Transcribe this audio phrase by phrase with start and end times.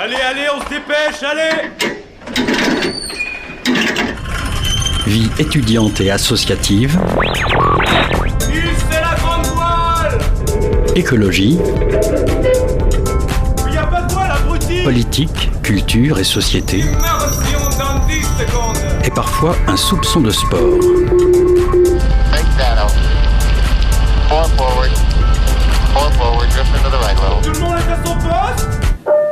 [0.00, 1.70] Allez, allez, on se dépêche, allez.
[5.08, 6.96] Vie étudiante et associative,
[8.38, 10.18] c'est la grande voile.
[10.94, 11.58] Écologie,
[13.66, 14.84] Il y a pas de voile, abruti.
[14.84, 20.78] Politique, culture et société, Immersion dans 10 secondes et parfois un soupçon de sport.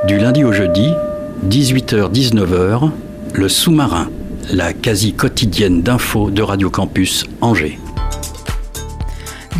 [0.06, 0.92] Du lundi au jeudi,
[1.48, 2.90] 18h-19h,
[3.34, 4.08] le sous-marin,
[4.52, 7.80] la quasi quotidienne d'infos de Radio Campus Angers.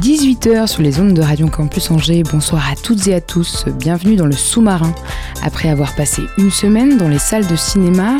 [0.01, 2.23] 18h sur les ondes de Radio Campus Angers.
[2.31, 3.65] Bonsoir à toutes et à tous.
[3.77, 4.95] Bienvenue dans le sous-marin.
[5.43, 8.19] Après avoir passé une semaine dans les salles de cinéma,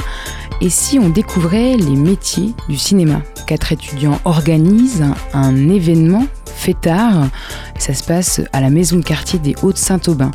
[0.61, 3.23] et si on découvrait les métiers du cinéma?
[3.47, 7.29] Quatre étudiants organisent un, événement fêtard.
[7.79, 10.33] Ça se passe à la maison de quartier des Hauts-de-Saint-Aubin.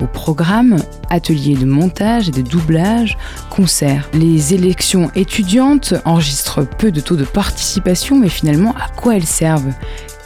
[0.00, 0.76] Au programme,
[1.10, 3.18] ateliers de montage et de doublage,
[3.50, 4.08] concerts.
[4.14, 9.72] Les élections étudiantes enregistrent peu de taux de participation, mais finalement, à quoi elles servent?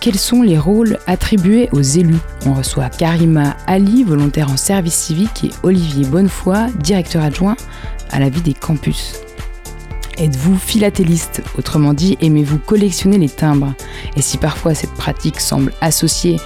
[0.00, 2.18] Quels sont les rôles attribués aux élus?
[2.46, 7.56] On reçoit Karima Ali, volontaire en service civique, et Olivier Bonnefoy, directeur adjoint
[8.10, 9.14] à la vie des campus.
[10.18, 11.42] Êtes-vous philatéliste?
[11.58, 13.74] Autrement dit, aimez-vous collectionner les timbres?
[14.16, 16.36] Et si parfois cette pratique semble associée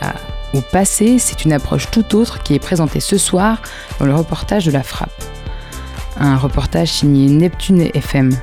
[0.00, 0.14] à-
[0.54, 3.60] au passé, c'est une approche tout autre qui est présentée ce soir
[3.98, 5.12] dans le reportage de la Frappe.
[6.16, 8.34] Un reportage signé Neptune FM.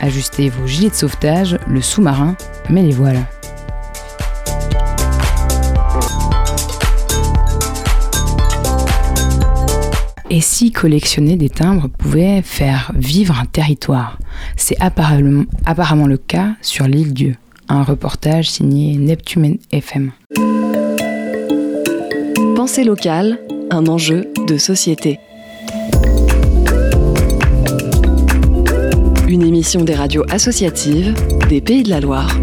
[0.00, 2.36] Ajustez vos gilets de sauvetage, le sous-marin,
[2.68, 3.20] mais les voilà.
[10.28, 14.18] Et si collectionner des timbres pouvait faire vivre un territoire?
[14.56, 17.36] C'est apparemment, apparemment le cas sur l'île Dieu.
[17.68, 20.12] Un reportage signé Neptune FM.
[22.66, 23.38] Pensée locale,
[23.70, 25.20] un enjeu de société.
[29.28, 31.14] Une émission des radios associatives
[31.48, 32.36] des Pays de la Loire.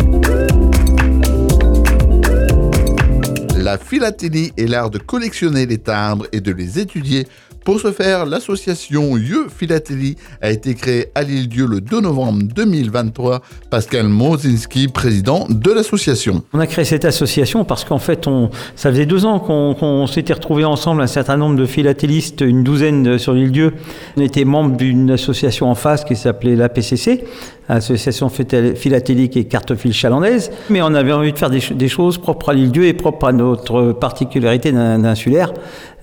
[3.58, 7.28] La philatélie est l'art de collectionner les timbres et de les étudier.
[7.64, 13.42] Pour ce faire, l'association Yeux Philatélie a été créée à l'île-Dieu le 2 novembre 2023.
[13.70, 16.44] Pascal Mozinski, président de l'association.
[16.52, 20.34] On a créé cette association parce qu'en fait, on, ça faisait deux ans qu'on s'était
[20.34, 23.74] retrouvés ensemble, un certain nombre de philatélistes, une douzaine sur l'île Dieu.
[24.18, 27.24] On était membre d'une association en face qui s'appelait l'APCC,
[27.70, 30.52] Association Philaté- Philatélique et Cartophile Chalandaise.
[30.70, 33.28] Mais on avait envie de faire des, des choses propres à l'île Dieu et propres
[33.28, 35.54] à notre particularité d'in- insulaire,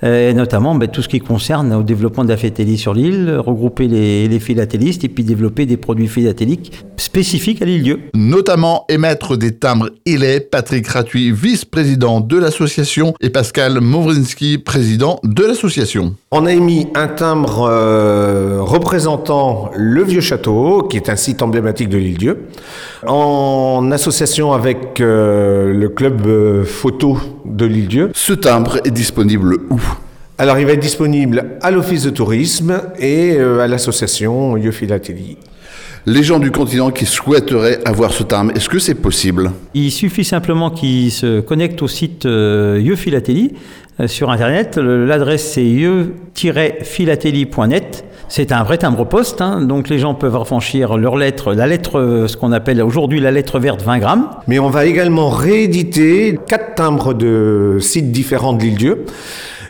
[0.03, 3.89] et notamment ben, tout ce qui concerne au développement de la philatélie sur l'île, regrouper
[3.89, 8.01] les, les philatélistes et puis développer des produits philatéliques spécifiques à l'île Dieu.
[8.15, 15.45] Notamment émettre des timbres Illet, Patrick Ratuy, vice-président de l'association, et Pascal Mowrinski, président de
[15.45, 16.15] l'association.
[16.31, 21.89] On a émis un timbre euh, représentant le vieux château, qui est un site emblématique
[21.89, 22.47] de l'île Dieu,
[23.07, 28.11] en association avec euh, le club euh, photo de l'île Dieu.
[28.15, 29.81] Ce timbre est disponible où?
[30.41, 35.37] Alors il va être disponible à l'office de tourisme et euh, à l'association Lieu Philatélie.
[36.07, 39.51] Les gens du continent qui souhaiteraient avoir ce timbre, est-ce que c'est possible?
[39.75, 43.53] Il suffit simplement qu'ils se connectent au site euh, Yeux Philatélie
[44.01, 44.79] euh, sur Internet.
[44.79, 48.07] L'adresse c'est yeux-philatélie.net.
[48.33, 52.27] C'est un vrai timbre poste, hein, donc les gens peuvent affranchir leur lettre, la lettre,
[52.29, 54.31] ce qu'on appelle aujourd'hui la lettre verte 20 grammes.
[54.47, 59.05] Mais on va également rééditer quatre timbres de sites différents de l'île Dieu,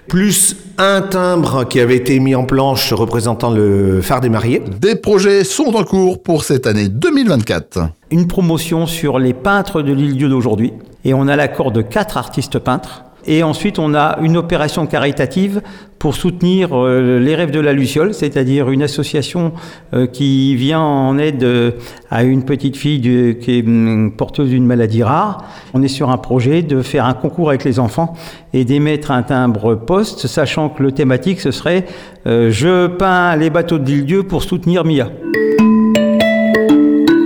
[0.09, 4.62] plus un timbre qui avait été mis en planche représentant le phare des mariés.
[4.78, 7.88] Des projets sont en cours pour cette année 2024.
[8.10, 10.75] Une promotion sur les peintres de l'île Dieu d'aujourd'hui.
[11.06, 13.04] Et on a l'accord de quatre artistes peintres.
[13.26, 15.62] Et ensuite, on a une opération caritative
[16.00, 19.53] pour soutenir euh, les rêves de la Luciole, c'est-à-dire une association
[19.92, 21.72] euh, qui vient en aide euh,
[22.10, 23.00] à une petite fille
[23.38, 25.44] qui est hum, porteuse d'une maladie rare.
[25.75, 28.14] On est sur un projet de faire un concours avec les enfants
[28.54, 31.84] et d'émettre un timbre poste, sachant que le thématique, ce serait
[32.25, 35.11] Je peins les bateaux de l'île Dieu pour soutenir Mia».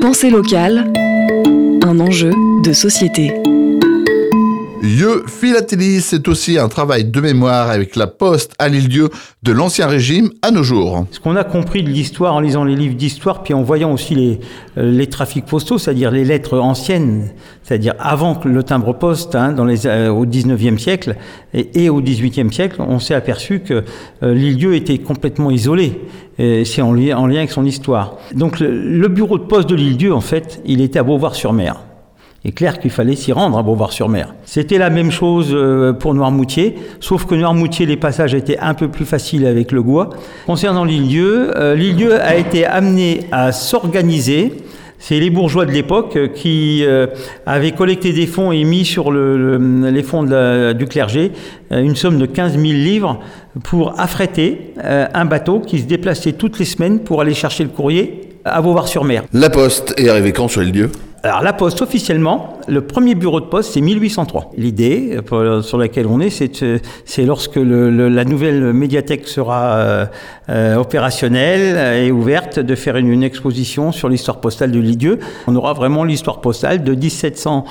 [0.01, 0.93] Pensée locale,
[1.85, 2.33] un enjeu
[2.65, 3.33] de société.
[4.85, 9.09] Yeux Philatélie, c'est aussi un travail de mémoire avec la poste à l'île-dieu
[9.43, 11.07] de l'Ancien Régime à nos jours.
[11.11, 14.15] Ce qu'on a compris de l'histoire en lisant les livres d'histoire, puis en voyant aussi
[14.15, 14.41] les,
[14.77, 17.31] euh, les trafics postaux, c'est-à-dire les lettres anciennes,
[17.63, 21.17] c'est-à-dire avant le timbre-poste, hein, dans les, euh, au 19e siècle
[21.55, 23.85] et, au 18e siècle, on s'est aperçu que
[24.23, 25.99] euh, l'île-dieu était complètement isolé.
[26.37, 28.19] C'est en lien avec son histoire.
[28.35, 31.77] Donc le, le bureau de poste de l'île-dieu, en fait, il était à Beauvoir-sur-Mer.
[32.45, 34.35] Est clair qu'il fallait s'y rendre à Beauvoir-sur-Mer.
[34.45, 38.89] C'était la même chose euh, pour Noirmoutier, sauf que Noirmoutier, les passages étaient un peu
[38.89, 40.11] plus faciles avec le Gois.
[40.47, 44.53] Concernant l'île-dieu, euh, l'île-dieu a été amené à s'organiser.
[44.99, 46.85] C'est les bourgeois de l'époque euh, qui
[47.47, 51.33] avaient collecté des fonds et mis sur le- le- les fonds du clergé
[51.71, 53.21] une somme de 15 000 livres
[53.65, 58.29] pour affréter un bateau qui se déplaçait toutes les semaines pour aller chercher le courrier
[58.45, 59.25] à Beauvoir-sur-Mer.
[59.33, 60.91] La Poste est arrivée quand sur l'île Dieu
[61.25, 64.53] Alors la poste, officiellement, le premier bureau de poste, c'est 1803.
[64.59, 66.53] L'idée euh, sur laquelle on est, c'est
[67.07, 70.07] c'est lorsque le- le- la nouvelle médiathèque sera euh,
[70.51, 75.19] euh, opérationnelle et ouverte, de faire une, une exposition sur l'histoire postale de Lidieu.
[75.47, 77.65] On aura vraiment l'histoire postale de 1700,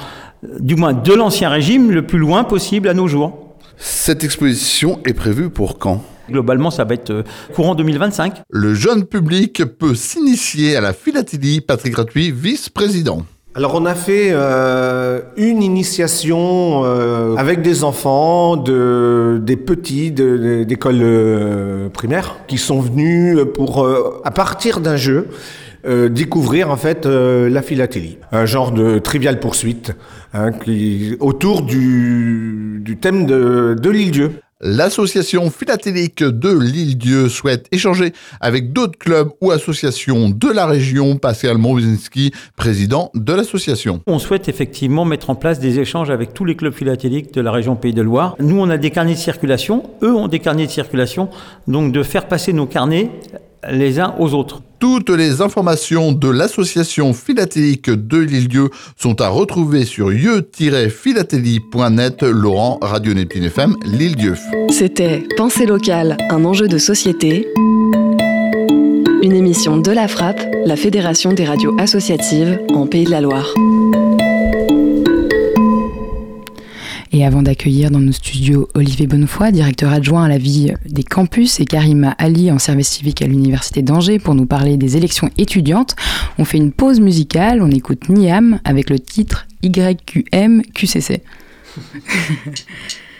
[0.45, 3.55] euh, du moins de l'Ancien Régime, le plus loin possible à nos jours.
[3.77, 6.01] Cette exposition est prévue pour quand?
[6.27, 7.23] Globalement, ça va être
[7.53, 8.41] courant 2025.
[8.49, 11.61] Le jeune public peut s'initier à la philatélie.
[11.61, 13.23] Patrick Gratuit, vice-président.
[13.55, 20.37] Alors on a fait euh, une initiation euh, avec des enfants, de, des petits de-
[20.37, 21.89] de- d'école euh,
[22.47, 23.87] qui sont venus pour,
[24.23, 25.27] à partir d'un jeu,
[26.09, 28.17] découvrir en fait la philatélie.
[28.31, 29.91] Un genre de trivial poursuite
[30.33, 34.31] hein, qui, autour du, du thème de, de l'île-dieu.
[34.65, 41.17] L'association philatélique de l'île-dieu souhaite échanger avec d'autres clubs ou associations de la région.
[41.17, 43.99] Pascal Mowizinski, président de l'association.
[44.07, 47.51] On souhaite effectivement mettre en place des échanges avec tous les clubs philatéliques de la
[47.51, 48.37] région Pays de Loire.
[48.39, 51.27] Nous, on a des carnets de circulation, eux ont des carnets de circulation,
[51.67, 53.09] donc de faire passer nos carnets
[53.71, 54.61] les uns aux autres.
[54.79, 62.23] Toutes les informations de l'association philatélique de l'île-dieu sont à retrouver sur yeux-philatélie.net.
[62.23, 64.35] Laurent, Radio Neptune FM, l'île-dieu.
[64.69, 67.47] C'était Pensée locale, un enjeu de société.
[69.23, 73.53] Une émission de la Frappe, la Fédération des radios associatives en Pays de la Loire.
[77.15, 81.59] Et avant d'accueillir dans nos studios Olivier Bonnefoy, directeur adjoint à la vie des campus,
[81.59, 85.95] et Karima Ali en service civique à l'Université d'Angers pour nous parler des élections étudiantes,
[86.39, 91.21] on fait une pause musicale, on écoute Niam avec le titre YQM QCC.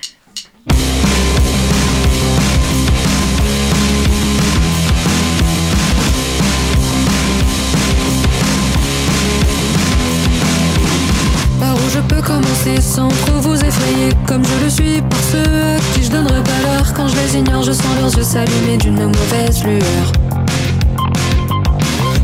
[11.94, 14.10] je peux commencer sans trop vous effrayer.
[14.26, 16.94] Comme je le suis par ceux à qui je donnerai pas l'heure.
[16.96, 20.06] Quand je les ignore je sens leurs yeux s'allumer d'une mauvaise lueur.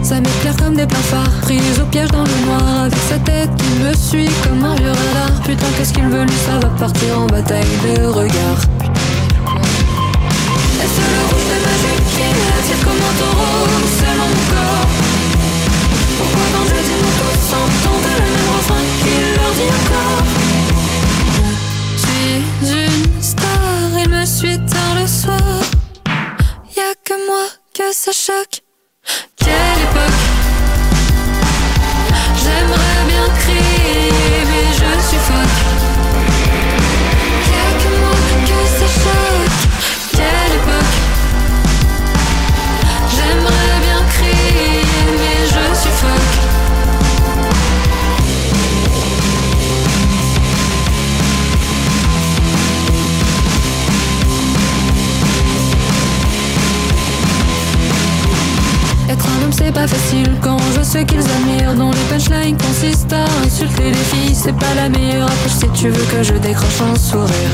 [0.02, 2.84] Ça m'éclaire comme des pleins phares Prise au piège dans le noir.
[2.86, 5.42] Avec sa tête qui me suit comme un vieux radar.
[5.44, 8.62] Putain qu'est-ce qu'il veut lui ça va partir en bataille de regard
[21.98, 25.62] suis une star, il me suit tard le soir.
[26.76, 28.62] Y'a que moi que ça choque.
[29.36, 30.39] Quelle époque
[59.70, 61.76] c'est pas facile quand voit ceux qu'ils admirent.
[61.76, 64.34] Dont les punchlines consistent à insulter les filles.
[64.34, 67.52] C'est pas la meilleure approche si tu veux que je décroche un sourire.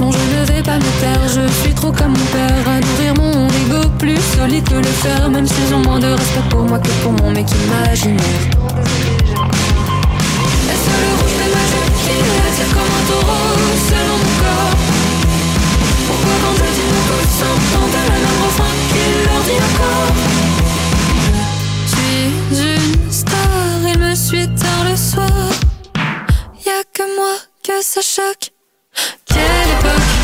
[0.00, 2.68] Non je ne vais pas me taire, je suis trop comme mon père.
[2.68, 5.30] À nourrir mon ego plus solide que le fer.
[5.30, 8.65] Même s'ils ont moins de respect pour moi que pour mon mec imaginaire
[26.96, 28.52] que moi que ça choque.
[29.26, 30.15] Quelle époque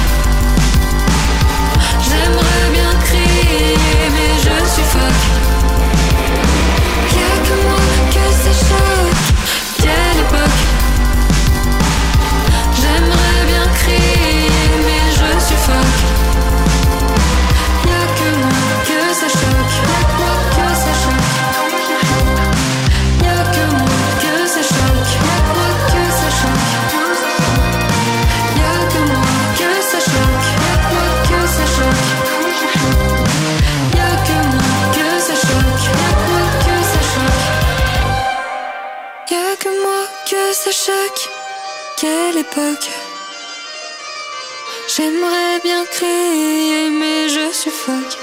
[44.94, 48.18] J'aimerais bien crier, mais je suffoque.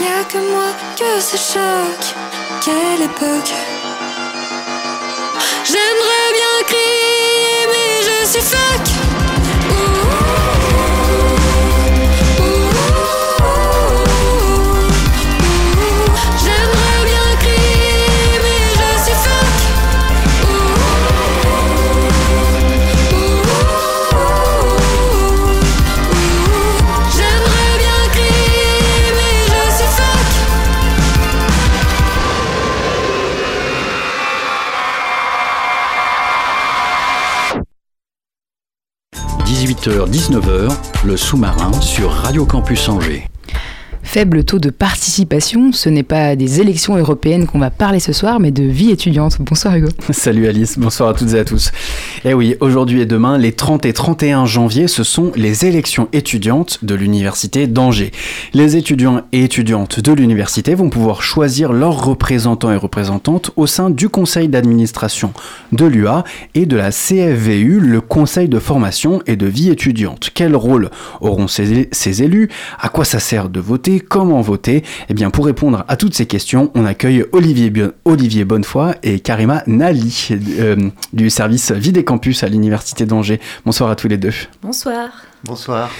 [0.00, 2.14] Y a que moi que ça choque.
[2.64, 3.52] Quelle époque.
[5.64, 9.27] J'aimerais bien crier, mais je suffoque.
[39.78, 40.72] 18h-19h,
[41.04, 43.28] le sous-marin sur Radio Campus Angers.
[44.10, 48.40] Faible taux de participation, ce n'est pas des élections européennes qu'on va parler ce soir,
[48.40, 49.36] mais de vie étudiante.
[49.38, 49.88] Bonsoir Hugo.
[50.12, 51.72] Salut Alice, bonsoir à toutes et à tous.
[52.24, 56.82] Eh oui, aujourd'hui et demain, les 30 et 31 janvier, ce sont les élections étudiantes
[56.86, 58.12] de l'Université d'Angers.
[58.54, 63.90] Les étudiants et étudiantes de l'université vont pouvoir choisir leurs représentants et représentantes au sein
[63.90, 65.34] du conseil d'administration
[65.72, 66.24] de l'UA
[66.54, 70.30] et de la CFVU, le conseil de formation et de vie étudiante.
[70.32, 70.88] Quel rôle
[71.20, 72.48] auront ces, élus?
[72.80, 73.97] À quoi ça sert de voter?
[74.00, 79.20] Comment voter Eh bien, pour répondre à toutes ces questions, on accueille Olivier, Bonnefoy et
[79.20, 80.28] Karima Nali
[80.58, 83.40] euh, du service Vie des campus à l'Université d'Angers.
[83.64, 84.32] Bonsoir à tous les deux.
[84.62, 85.10] Bonsoir.
[85.44, 85.90] Bonsoir.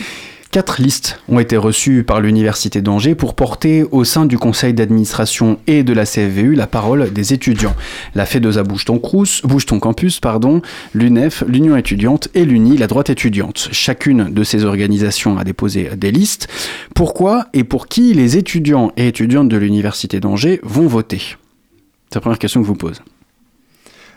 [0.50, 5.58] Quatre listes ont été reçues par l'Université d'Angers pour porter au sein du conseil d'administration
[5.66, 7.76] et de la CFVU la parole des étudiants.
[8.14, 9.42] La FEDESA bouge ton, Crous,
[9.78, 10.20] campus,
[10.94, 13.68] l'UNEF, l'Union étudiante et l'UNI, la droite étudiante.
[13.72, 16.48] Chacune de ces organisations a déposé des listes.
[16.94, 21.36] Pourquoi et pour qui les étudiants et étudiantes de l'Université d'Angers vont voter?
[22.08, 23.02] C'est la première question que je vous pose.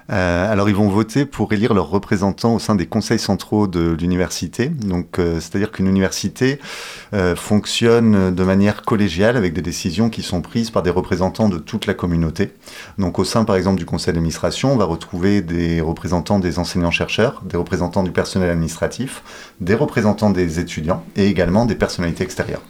[0.10, 3.96] Euh, alors ils vont voter pour élire leurs représentants au sein des conseils centraux de
[4.00, 4.67] l'université.
[4.67, 6.60] Donc euh, c'est-à-dire qu'une université
[7.13, 11.58] euh, fonctionne de manière collégiale avec des décisions qui sont prises par des représentants de
[11.58, 12.51] toute la communauté.
[12.98, 17.41] Donc au sein par exemple du conseil d'administration, on va retrouver des représentants des enseignants-chercheurs,
[17.46, 19.24] des représentants du personnel administratif,
[19.62, 22.62] des représentants des étudiants et également des personnalités extérieures.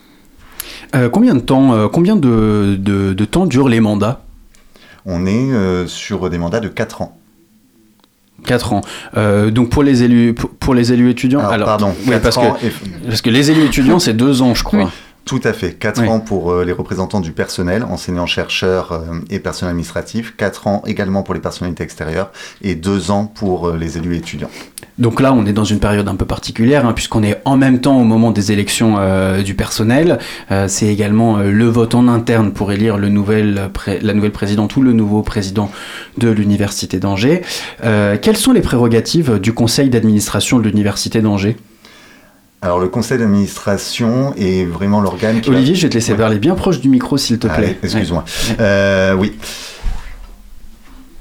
[1.13, 4.23] Combien de temps, combien de, de- de temps durent les mandats?
[5.05, 7.17] On est sur des mandats de 4 ans.
[8.45, 8.81] 4 ans.
[9.17, 11.47] Euh, donc pour les élus, pour, pour les élus étudiants.
[11.47, 12.71] Alors, pardon, oui, quatre parce, ans que, et-
[13.07, 14.91] parce que les élus étudiants, c'est 2 ans, je crois.
[15.23, 15.73] Tout à fait.
[15.73, 16.07] 4 Oui.
[16.09, 20.33] ans pour euh, les représentants du personnel, enseignants-chercheurs euh, et personnel administratif.
[20.35, 22.31] 4 ans également pour les personnalités extérieures
[22.63, 24.49] et 2 ans pour euh, les élus étudiants.
[24.97, 27.79] Donc là, on est dans une période un peu particulière, hein, puisqu'on est en même
[27.81, 28.97] temps au moment des élections
[29.43, 30.19] du personnel.
[30.67, 34.81] C'est également le vote en interne pour élire le nouvel pré- la nouvelle présidente ou
[34.81, 35.71] le nouveau président
[36.17, 37.41] de l'Université d'Angers.
[37.81, 41.55] Quelles sont les prérogatives du conseil d'administration de l'Université d'Angers?
[42.63, 45.49] Alors le conseil d'administration est vraiment l'organe qui...
[45.49, 47.77] va- Olivier, je vais te laisser parler bien proche du micro, s'il te plaît.
[47.81, 48.23] Excuse-moi.
[48.59, 49.33] Euh, oui.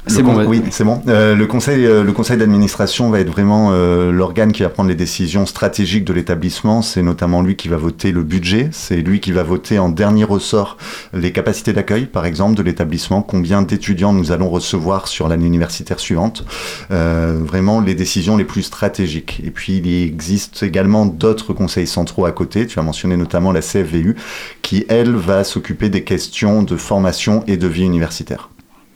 [0.06, 0.44] C'est bon.
[0.46, 1.02] Oui, c'est bon.
[1.08, 4.88] Euh, le conseil, euh, le conseil d'administration va être vraiment euh, l'organe qui va prendre
[4.88, 6.82] les décisions stratégiques de l'établissement.
[6.82, 8.70] C'est notamment lui qui va voter le budget.
[8.72, 10.78] C'est lui qui va voter en dernier ressort
[11.12, 13.22] les capacités d'accueil, par exemple, de l'établissement.
[13.22, 16.44] Combien d'étudiants nous allons recevoir sur l'année universitaire suivante.
[16.90, 19.40] Euh, vraiment les décisions les plus stratégiques.
[19.44, 22.66] Et puis il existe également d'autres conseils centraux à côté.
[22.66, 24.16] Tu as mentionné notamment la CFVU,
[24.62, 28.49] qui elle va s'occuper des questions de formation et de vie universitaire.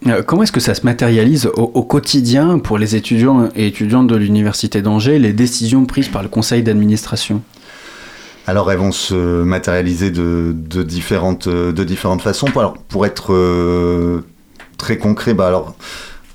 [0.07, 4.17] Euh, Comment est-ce que ça se matérialise au, quotidien pour les étudiants et étudiantes de
[4.17, 7.43] l'Université d'Angers, les décisions prises par le conseil d'administration?
[8.47, 12.47] Alors elles vont se matérialiser de, euh, différentes façons.
[12.57, 14.21] Alors, pour être euh,
[14.77, 15.75] très concret, bah alors,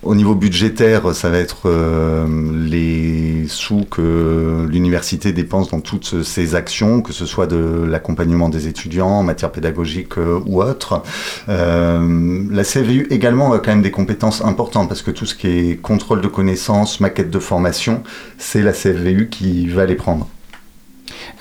[0.01, 2.25] au niveau budgétaire, ça va être euh,
[2.70, 8.68] les sous que l'université dépense dans toutes ses actions, que ce soit de l'accompagnement des
[8.68, 11.03] étudiants en matière pédagogique euh, ou autre.
[11.50, 15.48] Euh, la CVU également a quand même des compétences importantes parce que tout ce qui
[15.48, 18.03] est contrôle de connaissances, maquette de formation,
[18.38, 20.29] c'est la CVU qui va les prendre.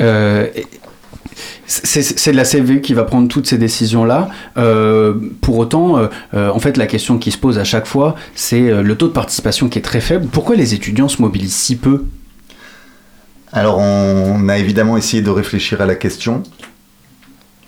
[0.01, 0.49] Euh,
[1.67, 4.29] c'est c'est la CVU qui va prendre toutes ces décisions-là.
[4.57, 8.15] Euh, pour autant, euh, euh, en fait, la question qui se pose à chaque fois,
[8.35, 10.27] c'est le taux de participation qui est très faible.
[10.31, 12.05] Pourquoi les étudiants se mobilisent si peu?
[13.53, 16.43] Alors, on a évidemment essayé de réfléchir à la question.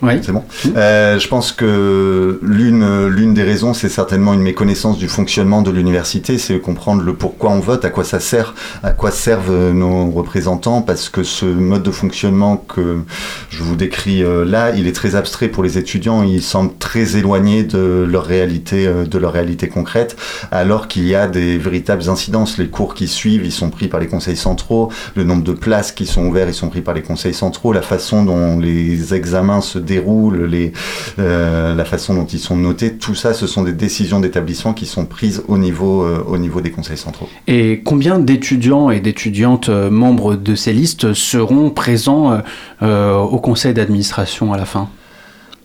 [0.01, 0.13] Oui.
[0.21, 0.43] C'est bon.
[0.75, 5.69] Euh, je pense que l'une l'une des raisons, c'est certainement une méconnaissance du fonctionnement de
[5.69, 10.09] l'université, c'est comprendre le pourquoi on vote, à quoi ça sert, à quoi servent nos
[10.09, 13.01] représentants, parce que ce mode de fonctionnement que
[13.49, 17.17] je vous décris euh, là, il est très abstrait pour les étudiants, il semble très
[17.17, 20.15] éloigné de leur réalité, euh, de leur réalité concrète,
[20.51, 22.57] alors qu'il y a des véritables incidences.
[22.57, 25.91] Les cours qui suivent, ils sont pris par les conseils centraux, le nombre de places
[25.91, 29.61] qui sont ouvertes, ils sont pris par les conseils centraux, la façon dont les examens
[29.61, 30.71] se déroulent, les,
[31.19, 34.85] euh, la façon dont ils sont notés, tout ça, ce sont des décisions d'établissement qui
[34.85, 37.29] sont prises au niveau, euh, au niveau des conseils centraux.
[37.47, 42.41] Et combien d'étudiants et d'étudiantes euh, membres de ces listes seront présents
[42.81, 44.85] euh, au conseil d'administration à la fin?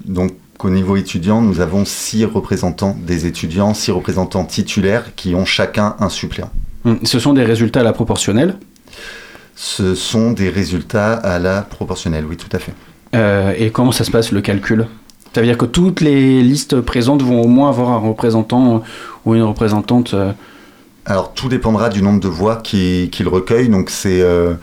[0.05, 0.33] Donc,
[0.65, 5.97] au niveau étudiant, nous avons six représentants des étudiants, six représentants titulaires qui ont chacun
[6.01, 6.51] un suppléant.
[6.85, 8.57] Hum, Ce sont des résultats à la proportionnelle?
[9.55, 12.75] Ce sont des résultats à la proportionnelle, oui, tout à fait.
[13.15, 14.87] Euh, et comment ça se passe le calcul?
[15.35, 18.83] Ça veut dire que toutes les listes présentes vont au moins avoir un représentant
[19.25, 20.33] ou une représentante euh,
[21.05, 23.69] Alors tout dépendra du nombre de voix qui- qu'il recueille.
[23.69, 24.55] Donc c'est, euh,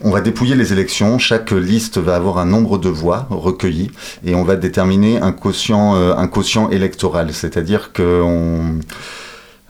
[0.00, 1.18] on va dépouiller les élections.
[1.18, 3.90] Chaque liste va avoir un nombre de voix recueillies
[4.24, 7.32] et on va déterminer un quotient, un quotient électoral.
[7.32, 8.78] C'est-à-dire que on...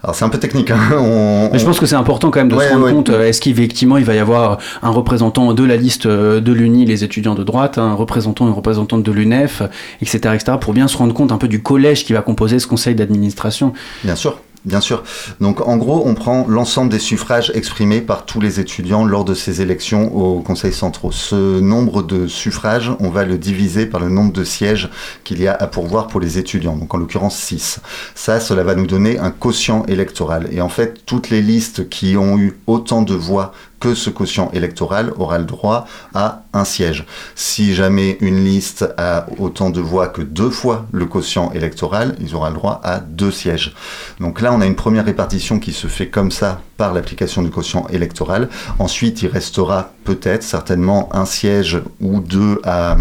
[0.04, 0.70] alors c'est un peu technique.
[0.70, 0.78] hein.
[0.92, 2.92] On- Mais je on- pense que c'est important quand même de Ouais, se rendre ouais.
[2.92, 6.52] compte, euh, est-ce qu'effectivement il va y avoir un représentant de la liste euh, de
[6.52, 9.62] l'UNI, les étudiants de droite, un représentant, une représentante de l'UNEF,
[10.02, 12.66] etc., etc., pour bien se rendre compte un peu du collège qui va composer ce
[12.66, 13.73] conseil d'administration?
[14.04, 15.02] Bien sûr, bien sûr.
[15.40, 19.35] Donc en gros, on prend l'ensemble des suffrages exprimés par tous les étudiants lors de
[19.35, 21.12] ces élections au Conseil centraux.
[21.12, 24.90] Ce nombre de suffrages, on va le diviser par le nombre de sièges
[25.25, 27.80] qu'il y a à pourvoir pour les étudiants, donc en l'occurrence 6.
[28.14, 30.49] Ça, cela va nous donner un quotient électoral.
[30.52, 33.52] Et en fait, toutes les listes qui ont eu autant de voix
[33.85, 37.05] que ce quotient électoral aura le droit à un siège.
[37.35, 42.35] Si jamais une liste a autant de voix que deux fois le quotient électoral, ils
[42.35, 43.75] auront le droit à deux sièges.
[44.21, 47.50] Donc là, on a une première répartition qui se fait comme ça par l'application du
[47.50, 48.49] quotient électoral.
[48.79, 52.97] Ensuite, il restera peut-être, certainement, un siège ou deux à,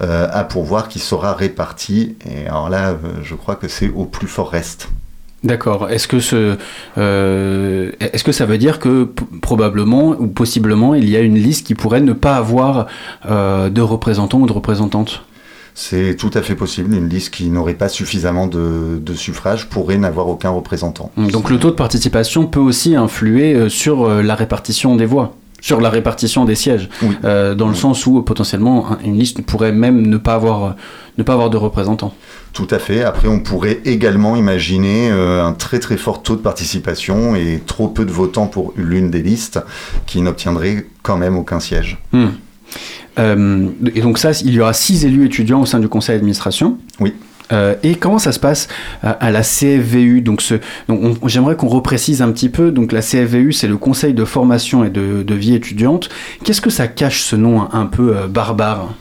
[0.00, 2.16] euh, à pourvoir qui sera réparti.
[2.24, 4.88] Et alors là, euh, je crois que c'est au plus fort reste.
[5.46, 5.90] D'accord.
[5.90, 6.56] Est-ce que, ce,
[6.98, 9.08] euh, est-ce que ça veut dire que
[9.40, 12.88] probablement ou possiblement il y a une liste qui pourrait ne pas avoir
[13.30, 15.22] euh, de représentants ou de représentantes?
[15.74, 16.94] C'est tout à fait possible.
[16.94, 21.12] Une liste qui n'aurait pas suffisamment de, de suffrages pourrait n'avoir aucun représentant.
[21.16, 25.80] Donc le taux de participation peut aussi influer euh, sur la répartition des voix, sur
[25.80, 27.16] la répartition des sièges, Oui.
[27.24, 30.76] Euh, dans le sens où potentiellement un- une liste pourrait même ne pas avoir,
[31.18, 32.14] ne pas avoir de représentants.
[32.52, 33.02] Tout à fait.
[33.02, 37.88] Après, on pourrait également imaginer euh, un très très fort taux de participation et trop
[37.88, 39.60] peu de votants pour l'une des listes
[40.06, 41.98] qui n'obtiendrait quand même aucun siège.
[42.12, 42.28] Hmm.
[43.18, 46.78] Euh, et donc ça, il y aura six élus étudiants au sein du conseil d'administration.
[47.00, 47.14] Oui.
[47.52, 48.68] Euh, et comment ça se passe
[49.02, 50.42] à, à la CFVU Donc,
[51.26, 52.70] j'aimerais qu'on reprécise un petit peu.
[52.70, 56.08] Donc la CFVU, c'est le Conseil de formation et de, vie étudiante.
[56.44, 58.94] Qu'est-ce que ça cache ce nom un, un peu euh, barbare?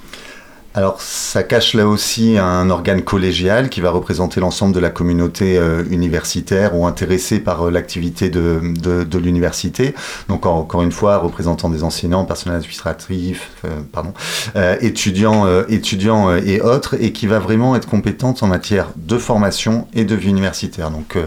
[0.78, 5.58] Alors, ça cache là aussi un organe collégial qui va représenter l'ensemble de la communauté
[5.58, 9.96] euh, universitaire ou intéressée par euh, l'activité de, de, de l'université.
[10.28, 14.14] Donc, en- encore une fois, représentant des enseignants, personnel administratif, euh, pardon,
[14.58, 19.88] euh, étudiants, étudiants et autres, et qui va vraiment être compétente en matière de formation
[19.94, 20.92] et de vie universitaire.
[20.92, 21.18] Donc,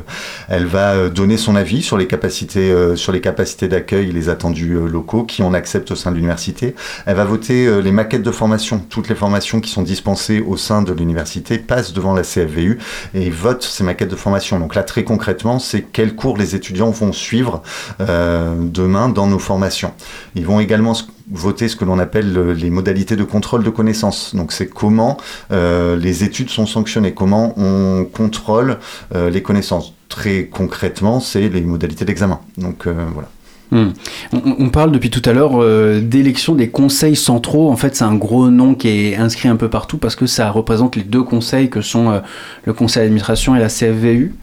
[0.48, 5.24] elle va donner son avis sur les capacités, sur les capacités d'accueil les attendus locaux
[5.24, 6.74] qui on accepte au sein de l'université.
[7.06, 8.82] Elle va voter les maquettes de formation.
[8.90, 12.78] Toutes les formations qui sont dispensées au sein de l'université passent devant la CFVU
[13.14, 14.58] et votent ces maquettes de formation.
[14.58, 17.62] Donc là, très concrètement, c'est quels cours les étudiants vont suivre
[18.00, 19.92] euh, demain dans nos formations.
[20.34, 20.94] Ils vont également
[21.30, 24.34] voter ce que l'on appelle les modalités de contrôle de connaissances.
[24.34, 25.18] Donc c'est comment
[25.52, 28.78] euh, les études sont sanctionnées, comment on contrôle
[29.14, 29.94] euh, les connaissances.
[30.08, 32.40] Très concrètement, c'est les modalités d'examen.
[32.56, 33.28] Donc voilà.
[33.70, 33.88] Hmm.
[34.32, 37.70] On, on parle depuis tout à l'heure euh, d'élection des conseils centraux.
[37.70, 40.50] En fait, c'est un gros nom qui est inscrit un peu partout parce que ça
[40.50, 42.20] représente les deux conseils que sont euh,
[42.64, 44.34] le conseil d'administration et la CFVU.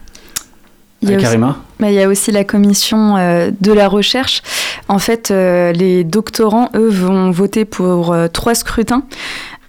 [1.02, 3.72] Il y a Euh, aussi- Karima Mais il y a aussi la commission euh, de
[3.72, 4.42] la recherche.
[4.88, 9.02] En fait, les doctorants, eux, vont voter pour trois scrutins.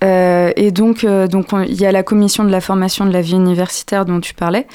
[0.03, 3.11] Euh, et donc, euh, donc on- il y a la commission de la formation de
[3.11, 4.67] la vie universitaire dont tu parlais.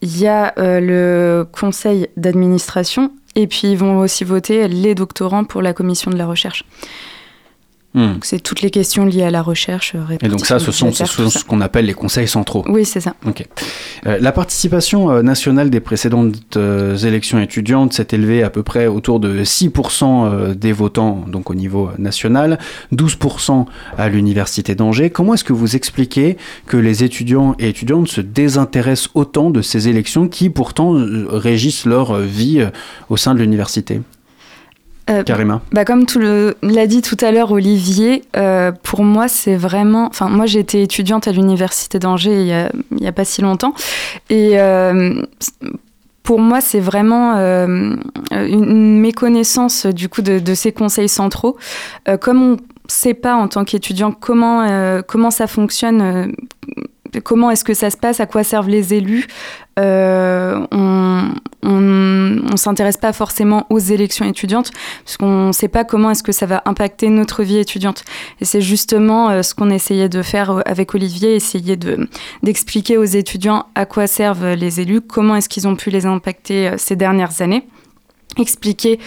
[0.00, 3.10] Il y a euh, le conseil d'administration.
[3.36, 6.64] Et puis, ils vont aussi voter les doctorants pour la commission de la recherche.
[7.92, 8.18] Hmm.
[8.22, 9.96] C'est toutes les questions liées à la recherche.
[9.96, 12.64] Euh, Et donc ça, ce sont, ce, qu'on appelle les conseils centraux.
[12.68, 13.14] Oui, c'est ça.
[13.26, 13.44] Ok.
[14.06, 19.18] Euh, la participation euh, nationale des précédentes élections étudiantes s'est élevée à peu près autour
[19.18, 22.58] de 6% des votants, donc au niveau national,
[22.94, 23.66] 12%
[23.98, 25.10] à l'université d'Angers.
[25.10, 29.88] Comment est-ce que vous expliquez que les étudiants et étudiantes se désintéressent autant de ces
[29.88, 30.92] élections qui pourtant
[31.28, 32.64] régissent leur vie
[33.08, 34.00] au sein de l'université?
[35.10, 35.22] Euh,
[35.72, 36.04] bah, Comme
[36.62, 40.06] l'a dit tout à l'heure Olivier, euh, pour moi, c'est vraiment.
[40.06, 43.74] Enfin, moi, j'étais étudiante à l'Université d'Angers il n'y a, pas si longtemps.
[44.28, 44.58] Et.
[44.58, 45.22] Euh,
[46.22, 47.34] pour moi, c'est vraiment
[48.30, 51.56] une méconnaissance du coup de, ces conseils centraux.
[52.20, 56.32] comme on ne sait pas en tant qu'étudiant comment, comment ça fonctionne,
[57.18, 59.26] comment est-ce que ça se passe, à quoi servent les élus.
[59.78, 64.70] Euh, on ne s'intéresse pas forcément aux élections étudiantes,
[65.04, 68.04] puisqu'on ne sait pas comment est-ce que ça va impacter notre vie étudiante.
[68.40, 71.78] Et c'est justement euh, ce qu'on essayait de faire euh, avec Olivier, essayer
[72.42, 76.72] d'expliquer aux étudiants à quoi servent les élus, comment est-ce qu'ils ont pu les impacter
[76.76, 77.66] ces dernières années
[78.38, 79.00] expliquer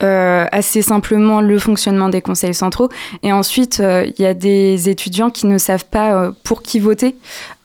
[0.00, 2.88] euh, assez simplement le fonctionnement des conseils centraux.
[3.24, 6.78] Et ensuite, euh, il y a des étudiants qui ne savent pas euh, pour qui
[6.78, 7.16] voter,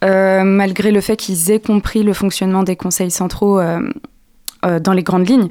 [0.01, 5.47] malgré le fait qu'ils aient compris le fonctionnement des conseils centraux dans les grandes lignes.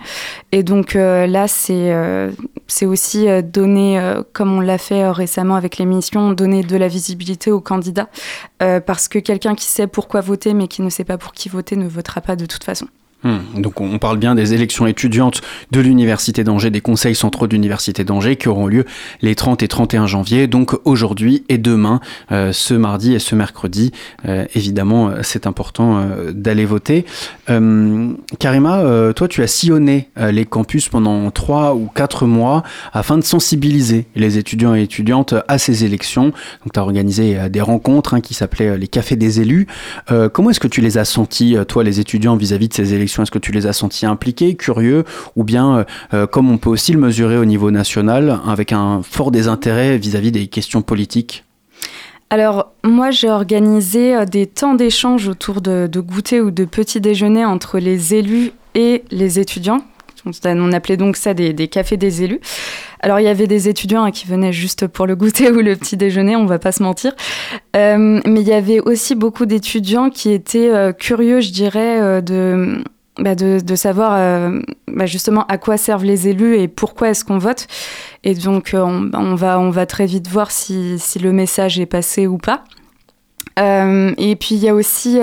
[0.50, 3.98] Et donc là, c'est aussi donner,
[4.34, 8.10] comme on l'a fait récemment avec l'émission, donner de la visibilité aux candidats.
[8.58, 11.76] parce que quelqu'un qui sait pourquoi voter, mais qui ne sait pas pour qui voter,
[11.76, 12.88] ne votera pas de toute façon.
[13.24, 13.60] Hmm.
[13.60, 18.02] Donc on parle bien des élections étudiantes de l'Université d'Angers, des conseils centraux de l'Université
[18.02, 18.84] d'Angers qui auront lieu
[19.20, 22.00] les 30 et 31 janvier, donc aujourd'hui et demain,
[22.32, 23.92] euh, ce mardi et ce mercredi.
[24.26, 27.04] Euh, évidemment, euh, c'est important d'aller voter.
[28.38, 34.06] Karima, toi tu as sillonné les campus pendant 3 ou 4 mois afin de sensibiliser
[34.16, 36.24] les étudiants et étudiantes à ces élections.
[36.24, 39.66] Donc tu as organisé des rencontres hein, qui s'appelaient les cafés des élus.
[40.32, 43.11] comment est-ce que tu les as sentis, toi les étudiants, vis-à-vis -vis de ces élections?
[43.20, 45.04] Est-ce que tu les as sentis impliqués, curieux,
[45.36, 49.02] ou bien, euh, euh, comme on peut aussi le mesurer au niveau national, avec un
[49.02, 51.44] fort désintérêt vis-à-vis des questions politiques?
[52.30, 57.00] Alors, moi, j'ai organisé euh, des temps d'échange autour de, de goûter ou de petits
[57.00, 59.82] déjeuners entre les élus et les étudiants.
[60.44, 62.40] On appelait donc ça des, cafés des élus.
[63.00, 65.74] Alors il y avait des étudiants hein, qui venaient juste pour le goûter ou le
[65.76, 67.12] petit déjeuner, on va pas se mentir.
[67.74, 72.82] mais il y avait aussi beaucoup d'étudiants qui étaient curieux, je dirais, de
[73.18, 77.38] bah de, savoir euh, bah justement à quoi servent les élus et pourquoi est-ce qu'on
[77.38, 77.66] vote.
[78.24, 81.78] Et donc, euh, on, on, va, on va très vite voir si, si le message
[81.78, 82.64] est passé ou pas.
[83.58, 85.18] Euh, et puis, il y a aussi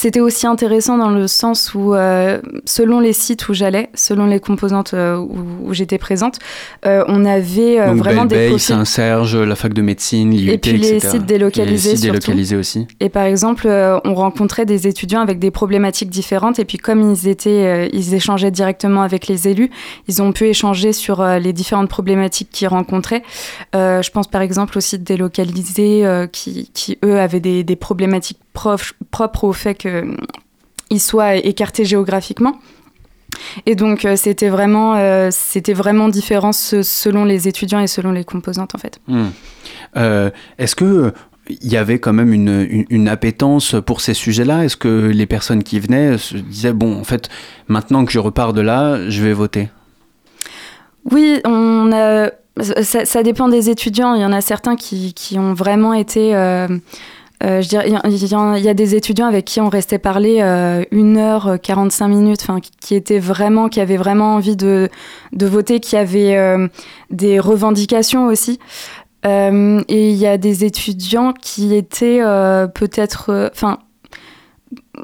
[0.00, 4.40] c'était aussi intéressant dans le sens où, euh, selon les sites où j'allais, selon les
[4.40, 6.38] composantes euh, où, j'étais présente,
[6.86, 8.60] euh, on avait vraiment des profils...
[8.60, 12.86] Saint-Serge, la fac de médecine, l'IUT, Et puis les sites délocalisés, les sites délocalisés aussi.
[13.00, 16.58] Et par exemple, on rencontrait des étudiants avec des problématiques différentes.
[16.58, 19.70] Et puis comme ils étaient, ils échangeaient directement avec les élus,
[20.08, 23.22] ils ont pu échanger sur les différentes problématiques qu'ils rencontraient.
[23.74, 29.44] je pense par exemple aux sites délocalisés qui, qui, eux, avaient des, des problématiques propre
[29.44, 32.58] au fait qu'il soit écarté géographiquement.
[33.66, 38.24] Et donc euh, c'était vraiment, euh, c'était vraiment différent selon les étudiants et selon les
[38.24, 39.00] composantes en fait.
[39.06, 39.28] Hmm.
[39.96, 41.12] Euh, est-ce que
[41.48, 44.64] il y avait quand même une, une, appétence pour ces sujets-là?
[44.64, 47.28] Est-ce que les personnes qui venaient se disaient bon en fait
[47.66, 49.68] maintenant que je repars de là, je vais voter?
[51.10, 51.90] Oui, on
[52.82, 54.14] ça, ça, dépend des étudiants.
[54.14, 56.68] Il y en a certains qui, qui ont vraiment été euh,
[57.40, 62.08] dirais, il y, a des étudiants avec qui on restait parler euh, une heure, 45
[62.08, 62.46] minutes,
[62.80, 64.90] qui étaient vraiment, qui avaient vraiment envie de,
[65.32, 66.68] de voter, qui avaient euh,
[67.10, 68.58] des revendications aussi.
[69.24, 72.20] et il y a des étudiants qui étaient
[72.74, 73.50] peut-être,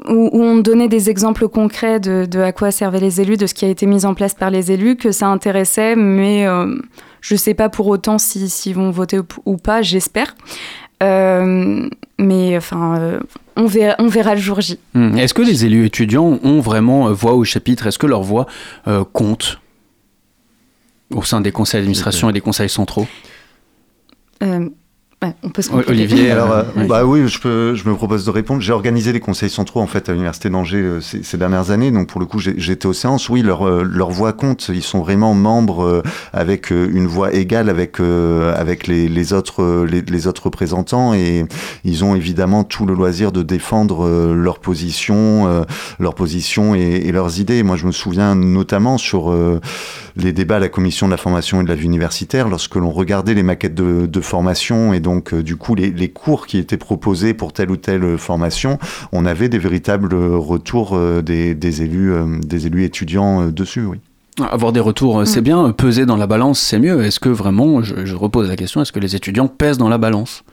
[0.07, 3.65] où, on donnait des exemples concrets de, à quoi servaient les élus, de ce qui
[3.65, 6.45] a été mis en place par les élus, que ça intéressait, mais
[7.21, 10.35] je ne sais pas pour autant s'ils si, vont voter ou pas, j'espère.
[11.03, 13.19] Euh, mais enfin, euh,
[13.55, 14.79] on, verra, on verra le jour J.
[14.93, 15.17] Hmm.
[15.17, 17.87] Est-ce que les élus étudiants ont vraiment euh, voix au chapitre?
[17.87, 18.47] Est-ce que leur voix
[19.13, 19.59] compte
[21.13, 23.07] au sein des conseils d'administration et des conseils centraux?
[25.23, 25.71] Ouais, on peut se.
[25.71, 26.87] Olivier, Alors, euh, euh, oui.
[26.87, 28.61] bah oui, je, peux, je me propose de répondre.
[28.61, 31.89] J'ai organisé les conseils centraux en fait à l'université d'Angers euh, ces, ces dernières années,
[31.89, 33.27] donc pour le coup j'étais aux séances.
[33.27, 34.69] Oui, leur euh, leur voix compte.
[34.71, 36.03] Ils sont vraiment membres euh,
[36.33, 41.15] avec euh, une voix égale avec euh, avec les, les autres les, les autres représentants
[41.15, 41.45] et
[41.83, 45.63] ils ont évidemment tout le loisir de défendre euh, leur position, euh,
[45.99, 47.63] leur position et, et leurs idées.
[47.63, 49.59] Moi, je me souviens notamment sur euh,
[50.15, 52.91] les débats à la commission de la formation et de la vie universitaire, lorsque l'on
[52.91, 56.57] regardait les maquettes de, de formation et donc euh, du coup les, les cours qui
[56.57, 58.77] étaient proposés pour telle ou telle euh, formation,
[59.11, 63.51] on avait des véritables euh, retours euh, des, des élus, euh, des élus étudiants euh,
[63.51, 63.85] dessus.
[63.85, 63.97] Oui.
[64.57, 65.71] Avoir des retours, c'est bien.
[65.71, 67.01] Peser dans la balance, c'est mieux.
[67.03, 69.97] Est-ce que vraiment, je, je repose la question, est-ce que les étudiants pèsent dans la
[69.97, 70.43] balance?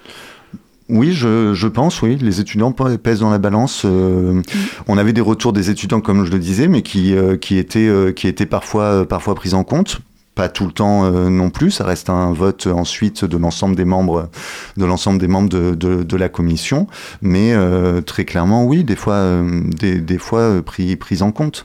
[0.89, 2.17] Oui, je, je pense, oui.
[2.21, 3.83] Les étudiants pèsent dans la balance.
[3.85, 4.41] euh,
[4.87, 7.89] On avait des retours des étudiants, comme je le disais, mais qui, euh, qui, étaient,
[7.89, 10.01] euh, qui étaient parfois, euh, parfois pris en compte.
[10.35, 11.71] Pas tout le temps euh, non plus.
[11.71, 14.29] Ça reste un vote ensuite de l'ensemble des membres,
[14.77, 16.87] de l'ensemble des membres de, de, la commission.
[17.23, 21.65] Mais euh, très clairement, oui, des fois, euh, des, fois pris, pris en compte.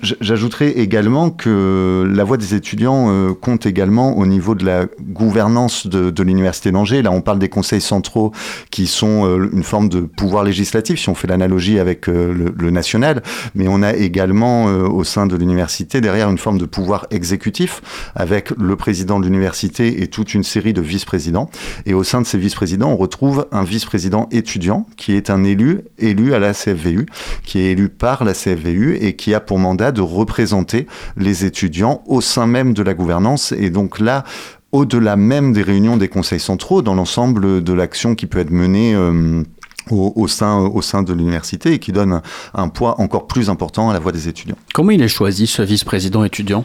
[0.00, 4.86] J- J'ajouterais également que la voix des étudiants euh, compte également au niveau de la
[5.00, 7.02] gouvernance de, l'Université d'Angers.
[7.02, 8.32] Là, on parle des conseils centraux
[8.70, 12.70] qui sont euh, une forme de pouvoir législatif, si on fait l'analogie avec euh, le,
[12.70, 13.22] national.
[13.54, 17.80] Mais on a également au sein de l'université derrière une forme de pouvoir exécutif
[18.14, 21.48] avec le président de l'université et toute une série de vice-présidents.
[21.86, 25.80] Et au sein de ces vice-présidents, on retrouve un vice-président étudiant qui est un élu,
[25.98, 27.06] élu à la CFVU,
[27.42, 32.02] qui est élu par la CFVU et qui a pour mandat de représenter les étudiants
[32.06, 33.52] au sein même de la gouvernance.
[33.52, 34.24] Et donc là,
[34.72, 38.94] au-delà même des réunions des conseils centraux, dans l'ensemble de l'action qui peut être menée
[38.94, 39.42] euh,
[39.90, 42.22] au, sein de l'université et qui donne un,
[42.54, 44.56] un poids encore plus important à la voix des étudiants.
[44.74, 46.64] Comment il est choisi, ce vice-président étudiant?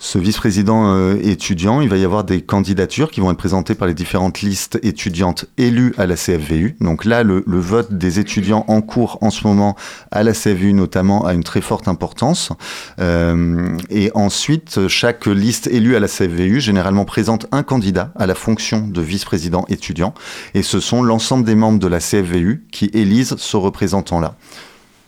[0.00, 3.88] Ce vice-président euh, étudiant, il va y avoir des candidatures qui vont être présentées par
[3.88, 6.76] les différentes listes étudiantes élues à la CFVU.
[6.80, 9.74] Donc là, le, vote des étudiants en cours en ce moment
[10.12, 12.52] à la CFVU notamment a une très forte importance.
[13.00, 18.36] Euh, et ensuite, chaque liste élue à la CFVU généralement présente un candidat à la
[18.36, 20.14] fonction de vice-président étudiant.
[20.54, 24.36] Et ce sont l'ensemble des membres de la CFVU qui élisent ce représentant-là.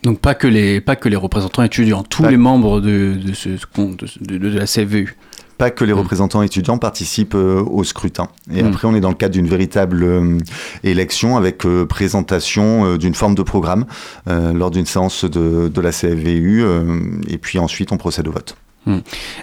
[0.03, 3.49] Donc pas que les, pas que les représentants étudiants, tous les membres de, de, ce,
[3.49, 5.15] de, la CVU.
[5.59, 8.27] Pas que les représentants étudiants participent euh, au scrutin.
[8.51, 8.67] Et Mm.
[8.67, 10.37] après, on est dans le cadre d'une véritable euh,
[10.83, 13.85] élection avec euh, présentation d'une forme de programme
[14.25, 16.63] lors d'une séance de, de la CFVU.
[16.63, 18.55] euh, et puis ensuite, on procède au vote.
[18.87, 18.97] Hmm.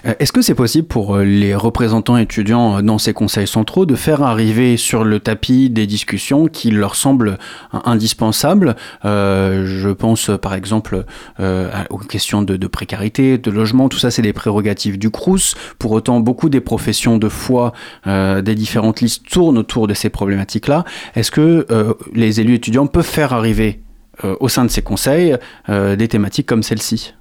[0.05, 3.85] Euh, Est-ce que c'est possible pour euh, les représentants étudiants euh, dans ces conseils centraux
[3.85, 7.37] de faire arriver sur le tapis des discussions qui leur semblent
[7.71, 8.75] indispensables?
[9.03, 11.05] Je pense par exemple
[11.39, 15.55] aux questions de, précarité, de logement, tout ça c'est des prérogatives du CRUS.
[15.77, 17.73] Pour autant, beaucoup des professions de foi
[18.05, 20.83] des différentes listes tournent autour de ces problématiques-là.
[21.15, 21.65] Est-ce que
[22.13, 23.81] les élus étudiants peuvent faire arriver
[24.23, 27.13] au sein de ces conseils des thématiques comme celle-ci?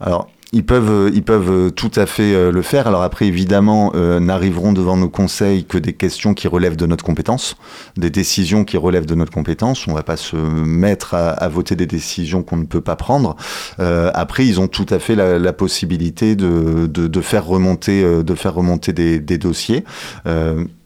[0.00, 2.86] Alors, ils peuvent, euh, ils peuvent euh, tout à fait euh, le faire.
[2.86, 7.56] Alors après, évidemment, n'arriveront devant nos conseils que des questions qui relèvent de notre compétence,
[7.96, 9.86] des décisions qui relèvent de notre compétence.
[9.88, 13.36] On ne va pas se mettre à, voter des décisions qu'on ne peut pas prendre.
[13.78, 19.38] Après, ils ont tout à fait la, possibilité de, faire remonter, de faire remonter des,
[19.38, 19.84] dossiers,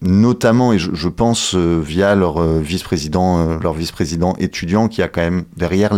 [0.00, 5.94] notamment, et je, pense via leur vice-président, leur vice-président étudiant, qui a quand même derrière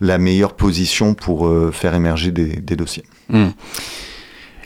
[0.00, 2.95] la, meilleure position pour faire émerger des dossiers.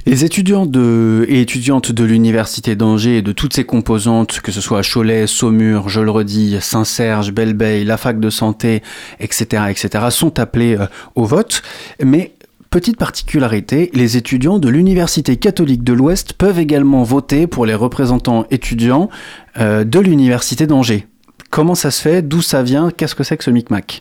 [0.07, 4.61] Les étudiants de, et étudiantes de l'Université d'Angers et de toutes ses composantes, que ce
[4.61, 8.83] soit Cholet, Saumur, je le redis, Saint-Serge, Belleveille, la fac de santé,
[9.21, 11.63] etc., etc., sont appelés euh, au vote.
[12.03, 12.33] Mais
[12.71, 18.47] Petite particularité, les étudiants de l'Université catholique de l'Ouest peuvent également voter pour les représentants
[18.53, 19.11] étudiants
[19.59, 21.09] euh, de l'Université d'Angers.
[21.51, 22.23] Comment ça se fait?
[22.23, 22.93] D'où ça vient?
[22.93, 24.01] Qu'est-ce que c'est que ce micmac?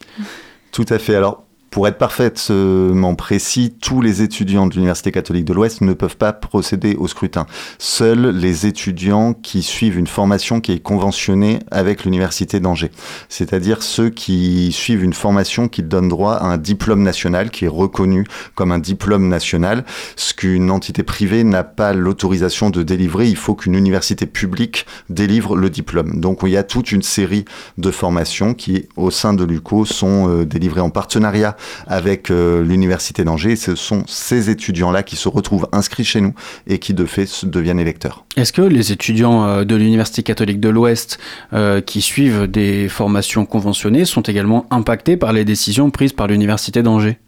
[0.71, 1.15] Tout à fait.
[1.15, 6.17] Alors, pour être parfaitement précis, tous les étudiants de l'Université catholique de l'Ouest ne peuvent
[6.17, 7.45] pas procéder au scrutin.
[7.77, 12.91] Seuls les étudiants qui suivent une formation qui est conventionnée avec l'Université d'Angers.
[13.29, 17.69] C'est-à-dire ceux qui suivent une formation qui donne droit à un diplôme national, qui est
[17.69, 23.27] reconnu comme un diplôme national, ce qu'une entité privée n'a pas l'autorisation de délivrer.
[23.27, 26.19] Il faut qu'une université publique délivre le diplôme.
[26.19, 27.45] Donc, il y a toute une série
[27.77, 31.55] de formations qui, au sein de l'UCO, sont euh, délivrées en partenariat
[31.87, 33.55] avec euh, l'Université d'Angers.
[33.55, 36.33] Ce sont ces étudiants-là qui se retrouvent inscrits chez nous
[36.67, 38.25] et qui, de fait, deviennent électeurs.
[38.35, 41.19] Est-ce que les étudiants euh, de l'Université catholique de l'Ouest
[41.53, 46.83] euh, qui suivent des formations conventionnées sont également impactés par les décisions prises par l'Université
[46.83, 47.19] d'Angers?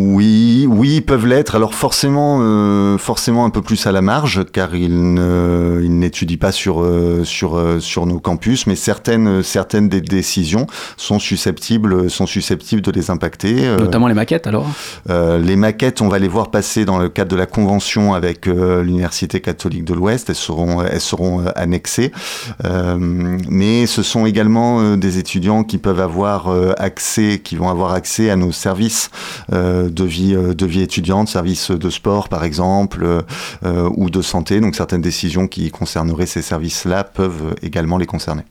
[0.00, 1.56] Oui, oui, ils peuvent l'être.
[1.56, 6.82] Alors forcément, euh, forcément un peu plus à la marge, car ils n'étudient pas sur
[6.82, 12.80] euh, sur euh, sur nos campus, mais certaines certaines des décisions sont susceptibles sont susceptibles
[12.80, 13.66] de les impacter.
[13.66, 14.68] euh, Notamment les maquettes alors
[15.10, 18.46] euh, les maquettes, on va les voir passer dans le cadre de la convention avec
[18.46, 20.30] l'Université catholique de l'Ouest.
[20.30, 22.12] Elles seront, elles seront annexées.
[22.64, 28.30] Euh, mais ce sont également des étudiants qui peuvent avoir accès, qui vont avoir accès
[28.30, 29.10] à nos services
[29.52, 33.22] euh, de vie, euh, de vie étudiante, services de sport par exemple, euh,
[33.64, 34.60] euh, ou de santé.
[34.60, 38.42] Donc certaines décisions qui concerneraient ces services-là peuvent également les concerner.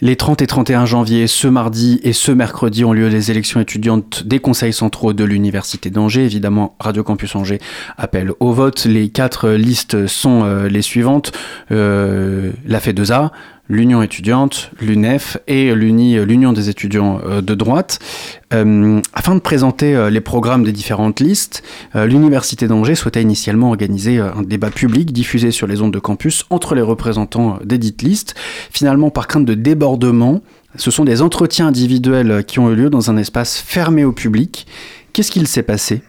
[0.00, 4.24] Les 30 et 31 janvier, ce mardi et ce mercredi ont lieu les élections étudiantes
[4.26, 6.24] des conseils centraux de l'Université d'Angers.
[6.24, 7.60] Évidemment, Radio Campus Angers
[7.96, 8.86] appelle au vote.
[8.86, 11.30] Les quatre listes sont les suivantes.
[11.70, 13.30] La FEDESA,
[13.68, 17.98] l'Union étudiante, l'UNEF et l'Uni- l'Union des étudiants euh, de droite.
[18.52, 21.62] Euh, afin de présenter euh, les programmes des différentes listes,
[21.94, 26.74] l'Université d'Angers souhaitait initialement organiser un débat public diffusé sur les ondes de campus entre
[26.74, 28.34] les représentants des dites listes.
[28.70, 30.42] Finalement, par crainte de débordement,
[30.76, 34.66] ce sont des entretiens individuels qui ont eu lieu dans un espace fermé au public.
[35.12, 36.02] Qu'est-ce qu'il s'est passé?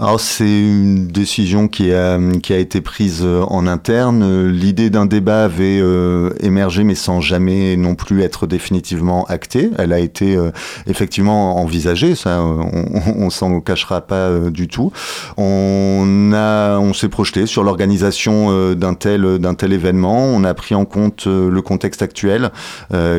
[0.00, 4.24] Alors c'est une décision qui a, qui a été prise euh, en interne.
[4.24, 9.70] Euh, L'idée d'un débat avait euh, émergé mais sans jamais non plus être définitivement actée.
[9.78, 10.50] Elle a été euh,
[10.88, 12.82] effectivement envisagée, ça on,
[13.16, 14.90] on s'en cachera pas euh, du tout.
[15.36, 20.24] On, on s'est projeté sur l'organisation d'un tel, d'un tel événement.
[20.24, 22.50] On a pris en compte le contexte actuel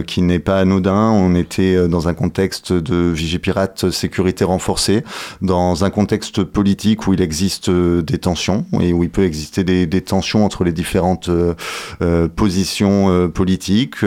[0.06, 1.12] qui n'est pas anodin.
[1.12, 5.04] On était dans un contexte de Vigipirate sécurité renforcée,
[5.42, 6.65] dans un contexte politique
[7.08, 10.72] où il existe euh, des tensions et où il peut exister des, tensions entre les
[10.72, 11.54] différentes euh,
[12.02, 13.98] euh, positions politiques.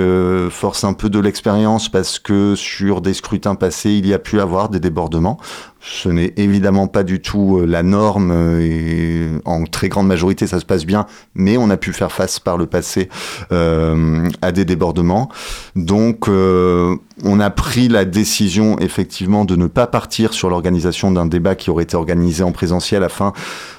[0.50, 4.40] Force un peu de l'expérience parce que sur des scrutins passés, il y a pu
[4.40, 5.38] avoir des débordements.
[5.80, 10.46] Ce n'est évidemment pas du tout euh, la norme euh, et en très grande majorité
[10.46, 13.08] ça se passe bien, mais on a pu faire face par le passé
[13.52, 15.28] euh, à des débordements.
[15.76, 21.54] Donc on a pris la décision effectivement de ne pas partir sur l'organisation d'un débat
[21.54, 23.32] qui aurait été organisé en présentiel afin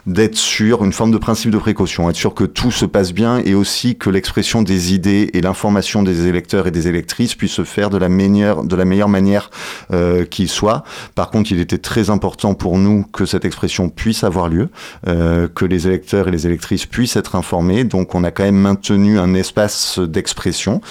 [0.09, 3.39] d'être sûr, une forme de principe de précaution, être sûr que tout se passe bien
[3.45, 7.63] et aussi que l'expression des idées et l'information des électeurs et des électrices puisse se
[7.63, 9.51] faire de la meilleure, de la meilleure manière
[9.93, 10.83] euh, qu'il soit.
[11.15, 14.69] Par contre, il était très important pour nous que cette expression puisse avoir lieu,
[15.07, 17.83] euh, que les électeurs et les électrices puissent être informés.
[17.83, 20.81] Donc, on a quand même maintenu un espace d'expression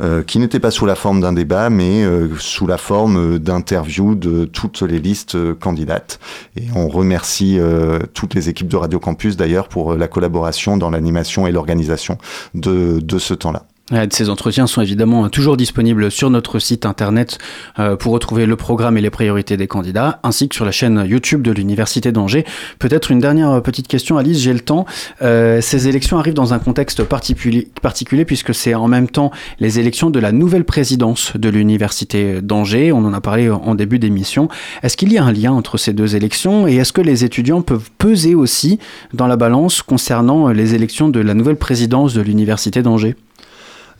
[0.00, 4.14] euh, qui n'était pas sous la forme d'un débat, mais euh, sous la forme d'interviews
[4.16, 6.18] de toutes les listes euh, candidates.
[6.56, 10.76] Et on remercie euh, toutes les équipes de Radio Campus d'ailleurs pour euh, la collaboration
[10.76, 12.18] dans l'animation et l'organisation
[12.54, 13.66] de, de ce temps-là.
[13.92, 17.36] Ouais, Ces entretiens sont évidemment toujours disponibles sur notre site internet
[17.78, 21.04] euh, pour retrouver le programme et les priorités des candidats, ainsi que sur la chaîne
[21.06, 22.46] YouTube de l'Université d'Angers.
[22.78, 24.86] Peut-être une dernière euh, petite question, Alice, j'ai le temps.
[25.20, 30.08] Euh, ces élections arrivent dans un contexte particulier puisque c'est en même temps les élections
[30.08, 32.90] de la nouvelle présidence de l'Université d'Angers.
[32.90, 34.48] On en a parlé en début d'émission.
[34.82, 37.60] Est-ce qu'il y a un lien entre ces deux élections et est-ce que les étudiants
[37.60, 38.78] peuvent peser aussi
[39.12, 43.14] dans la balance concernant les élections de la nouvelle présidence de l'Université d'Angers?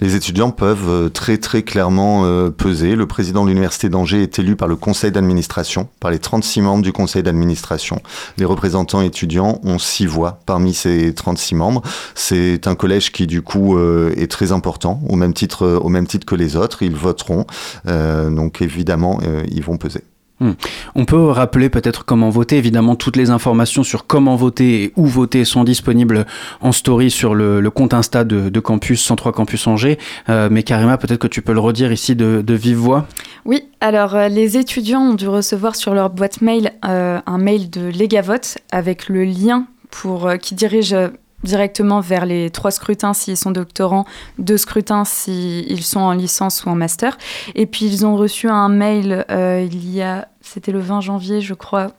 [0.00, 2.96] Les étudiants peuvent euh, très très clairement euh, peser.
[2.96, 6.82] Le président de l'Université d'Angers est élu par le conseil d'administration, par les 36 membres
[6.82, 8.00] du conseil d'administration.
[8.38, 11.82] Les représentants étudiants ont 6 voix parmi ces 36 membres.
[12.14, 16.06] C'est un collège qui du coup euh, est très important, au même titre, au même
[16.06, 16.82] titre que les autres.
[16.82, 17.46] Ils voteront,
[17.84, 20.02] donc évidemment ils vont peser.
[20.40, 20.52] Hmm.
[20.96, 22.56] On peut rappeler peut-être comment voter.
[22.56, 26.26] Évidemment, toutes les informations sur comment voter et où voter sont disponibles
[26.60, 29.98] en story sur le, compte Insta de, Campus 103 Campus Angers.
[30.28, 33.06] Euh, mais Karima, peut-être que tu peux le redire ici de, vive voix.
[33.44, 37.70] Oui, alors euh, les étudiants ont dû recevoir sur leur boîte mail euh, un mail
[37.70, 40.96] de Legavote avec le lien pour, qui dirige
[41.44, 44.04] directement vers les trois scrutins s'ils sont doctorants,
[44.38, 47.16] deux scrutins s'ils sont en licence ou en master.
[47.54, 51.40] Et puis ils ont reçu un mail euh, il y a, c'était le 20 janvier
[51.40, 51.92] je crois,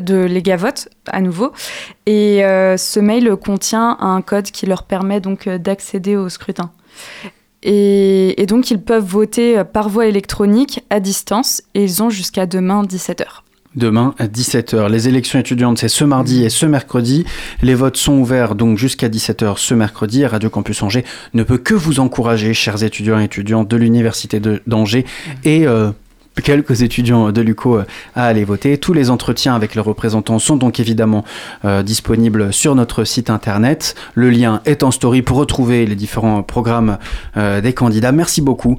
[0.00, 1.52] de Legavote à nouveau.
[2.06, 6.70] Et euh, ce mail contient un code qui leur permet donc euh, d'accéder au scrutin.
[7.62, 12.46] Et, et donc ils peuvent voter par voie électronique à distance et ils ont jusqu'à
[12.46, 13.44] demain 17h.
[13.76, 14.88] Demain à 17h.
[14.88, 17.24] Les élections étudiantes, c'est ce mardi et ce mercredi.
[17.60, 20.24] Les votes sont ouverts donc jusqu'à 17h ce mercredi.
[20.24, 25.04] Radio Campus Angers ne peut que vous encourager, chers étudiants et étudiantes de l'Université d'Angers
[25.44, 25.90] et euh,
[26.42, 27.78] quelques étudiants de l'UCO
[28.14, 28.78] à aller voter.
[28.78, 31.24] Tous les entretiens avec les représentants sont donc évidemment
[31.84, 33.94] disponibles sur notre site internet.
[34.14, 36.98] Le lien est en story pour retrouver les différents programmes
[37.36, 38.12] des candidats.
[38.12, 38.78] Merci beaucoup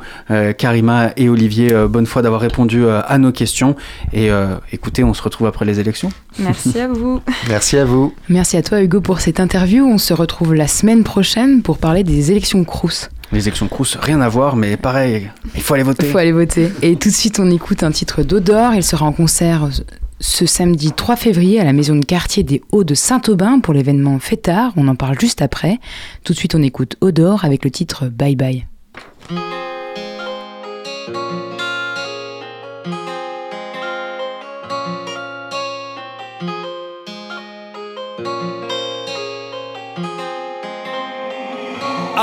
[0.57, 3.75] Karima et Olivier Bonnefoy d'avoir répondu à nos questions.
[4.13, 4.29] Et
[4.71, 6.09] écoutez, on se retrouve après les élections.
[6.39, 7.21] Merci à vous.
[7.49, 8.13] Merci à vous.
[8.29, 9.85] Merci à toi Hugo pour cette interview.
[9.85, 13.09] On se retrouve la semaine prochaine pour parler des élections Crous.
[13.31, 16.05] Les élections Crous, rien à voir, mais pareil, il faut aller voter.
[16.05, 16.71] Il faut aller voter.
[16.81, 18.73] Et tout de suite, on écoute un titre d'Odor.
[18.75, 19.69] Il sera en concert
[20.19, 24.19] ce samedi 3 février à la maison de quartier des Hauts de Saint-Aubin pour l'événement
[24.19, 24.73] Fêtard.
[24.77, 25.79] On en parle juste après.
[26.23, 28.65] Tout de suite, on écoute Odor avec le titre Bye Bye.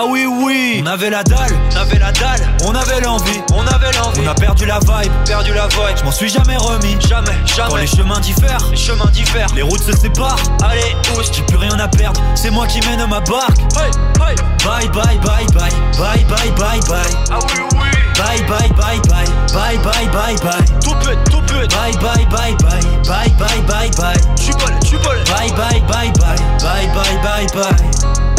[0.05, 3.64] Ah oui oui, on avait la dalle, on avait la dalle, on avait l'envie, on
[3.68, 4.22] avait l'envie.
[4.26, 5.96] On a perdu la vibe, perdu la vibe.
[5.96, 7.68] Je m'en suis jamais remis, jamais, jamais.
[7.70, 10.42] Quand les chemins diffèrent, les chemins diffèrent, les routes se séparent.
[10.64, 12.20] Allez, ousse, j'ai plus rien à perdre.
[12.34, 13.61] C'est moi qui mène ma barque.
[13.76, 14.34] Hey, hey.
[14.64, 17.14] Bye bye bye bye, bye bye bye bye.
[17.30, 17.88] Ah oui oui.
[18.18, 19.24] Bye bye bye bye,
[19.55, 20.80] bye bye bye bye.
[20.82, 21.68] Tout peut, tout peut.
[21.68, 24.20] Bye bye bye bye, bye bye bye bye.
[24.34, 25.22] Tu voles, tu voles.
[25.26, 28.32] Bye bye bye bye, bye bye bye bye.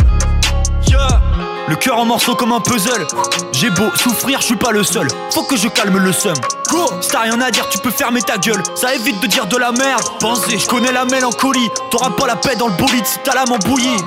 [1.69, 3.07] Le cœur en morceaux comme un puzzle.
[3.53, 5.07] J'ai beau souffrir, je suis pas le seul.
[5.31, 6.35] Faut que je calme le seum.
[6.69, 8.61] Go, si t'as rien à dire, tu peux fermer ta gueule.
[8.75, 10.03] Ça évite de dire de la merde.
[10.19, 11.69] Pensez, je connais la mélancolie.
[11.89, 13.97] T'auras pas la paix dans le bolide si t'as l'âme embouillie.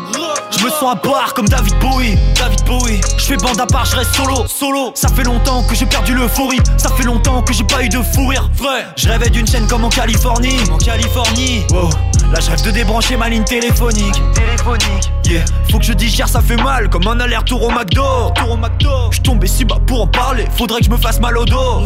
[0.51, 2.19] Je me sens à part comme David Bowie.
[2.35, 3.01] David Bowie.
[3.17, 4.47] Je fais bande à part, je reste solo.
[4.47, 4.93] Solo.
[4.95, 6.61] Ça fait longtemps que j'ai perdu l'euphorie.
[6.77, 8.49] Ça fait longtemps que j'ai pas eu de fou rire.
[8.55, 8.87] Vrai.
[8.97, 10.59] Je rêvais d'une chaîne comme en Californie.
[10.71, 11.65] En Californie.
[11.71, 11.91] Wow.
[12.33, 14.21] Là, je rêve de débrancher ma ligne téléphonique.
[14.35, 15.13] Téléphonique.
[15.25, 15.45] Yeah.
[15.71, 16.89] Faut que je digère, ça fait mal.
[16.89, 18.31] Comme un aller-retour au McDo.
[18.35, 19.11] Tour au McDo.
[19.11, 20.47] Je tombé si bas pour en parler.
[20.57, 21.83] Faudrait que je me fasse mal au dos.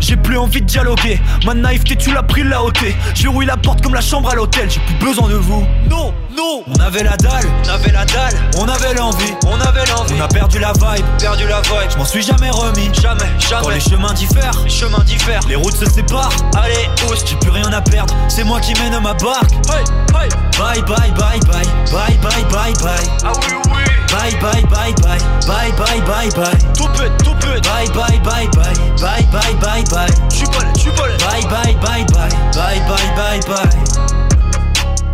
[0.00, 1.20] J'ai plus envie de dialoguer.
[1.46, 2.94] Ma naïveté, tu l'as pris là ôté.
[3.14, 4.68] J'ai rouillé la porte comme la chambre à l'hôtel.
[4.70, 5.66] J'ai plus besoin de vous.
[5.88, 6.62] Non, non.
[6.66, 8.34] On avait la dalle, on avait la dalle.
[8.58, 10.14] On avait l'envie, on avait l'envie.
[10.18, 11.90] On a perdu la vibe, perdu la vibe.
[11.90, 12.90] Je m'en suis jamais remis.
[13.00, 13.62] Jamais, jamais.
[13.62, 15.46] Quand les chemins diffèrent, les chemins diffèrent.
[15.48, 16.32] Les routes se séparent.
[16.56, 18.14] Allez, ousse, j'ai plus rien à perdre.
[18.28, 19.53] C'est moi qui mène ma barque.
[19.68, 20.28] Hey, hey.
[20.58, 23.06] Bye bye bye bye, bye bye bye bye.
[23.24, 23.82] Ah oui oui.
[24.12, 26.58] Bye bye bye bye, bye bye bye bye.
[26.76, 27.60] Tout peut, tout peut.
[27.62, 30.10] Bye bye bye bye, bye bye bye bye.
[30.30, 31.16] Tu voles, tu voles.
[31.18, 33.70] Bye bye bye bye, bye bye bye bye.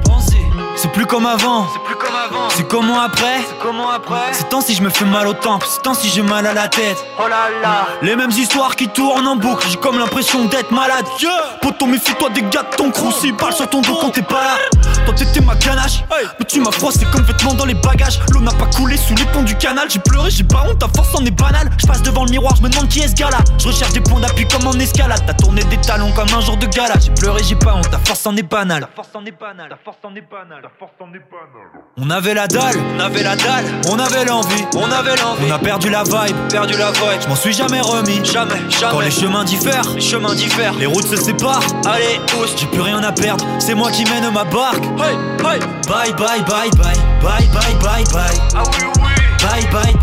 [0.05, 0.45] Pensez,
[0.76, 1.66] c'est plus comme avant.
[1.72, 1.89] C'est plus
[2.31, 2.51] avant.
[2.51, 3.41] C'est comment après.
[3.49, 4.33] C'est comment après.
[4.33, 6.55] C'est temps si je me fais mal au temple, c'est temps si j'ai mal à
[6.55, 7.05] la tête.
[7.18, 7.87] Oh là là.
[8.03, 9.66] Les mêmes histoires qui tournent en boucle.
[9.68, 11.05] J'ai comme l'impression d'être malade.
[11.20, 11.31] Yeah.
[11.61, 13.12] Poto, méfie-toi des gars de ton crew.
[13.12, 14.81] S'ils parlent sur ton dos quand t'es pas là.
[15.05, 16.05] Toi t'étais ma ganache.
[16.39, 18.20] Mais tu m'as froissé comme vêtement dans les bagages.
[18.33, 19.89] L'eau n'a pas coulé sous les ponts du canal.
[19.91, 21.70] J'ai pleuré, j'ai pas honte, ta force en est banale.
[21.78, 23.39] Je passe devant le miroir, je me demande qui est ce gars là.
[23.59, 25.22] Je recherche des points d'appui comme en escalade.
[25.26, 26.95] T'as tourné des talons comme un jour de gala.
[27.01, 28.83] J'ai pleuré, j'ai pas honte, ta force en est banale.
[28.83, 31.83] Ta force en est banale, ta force en est banale, ta force en est banale.
[31.97, 35.47] On avait la dalle, on avait la dalle, on avait l'envie, on avait l'envie.
[35.49, 37.23] On a perdu la vibe, perdu la vibe.
[37.23, 38.93] Je m'en suis jamais remis, jamais, jamais.
[38.93, 41.64] Quand les chemins diffèrent, les chemins diffèrent, les routes se séparent.
[41.87, 43.47] Allez, ousse, j'ai plus rien à perdre.
[43.59, 44.85] C'est moi qui mène ma barque.
[44.99, 45.61] Hey, hey.
[45.89, 46.93] Bye bye bye bye,
[47.23, 48.39] bye bye bye bye.
[48.55, 49.11] Ah oui oui.
[49.41, 50.00] Bye bye bye bye,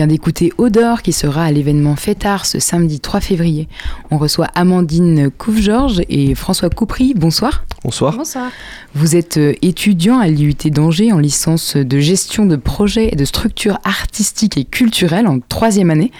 [0.00, 3.68] vient d'écouter Odor qui sera à l'événement Fêtard ce samedi 3 février.
[4.10, 7.12] On reçoit Amandine Couve-Georges et François Coupry.
[7.12, 7.66] Bonsoir.
[7.84, 8.16] Bonsoir.
[8.16, 8.50] Bonsoir.
[8.94, 13.26] Vous êtes euh, étudiant à l'IUT d'Angers en licence de gestion de projets et de
[13.26, 16.12] structures artistiques et culturelles en troisième année.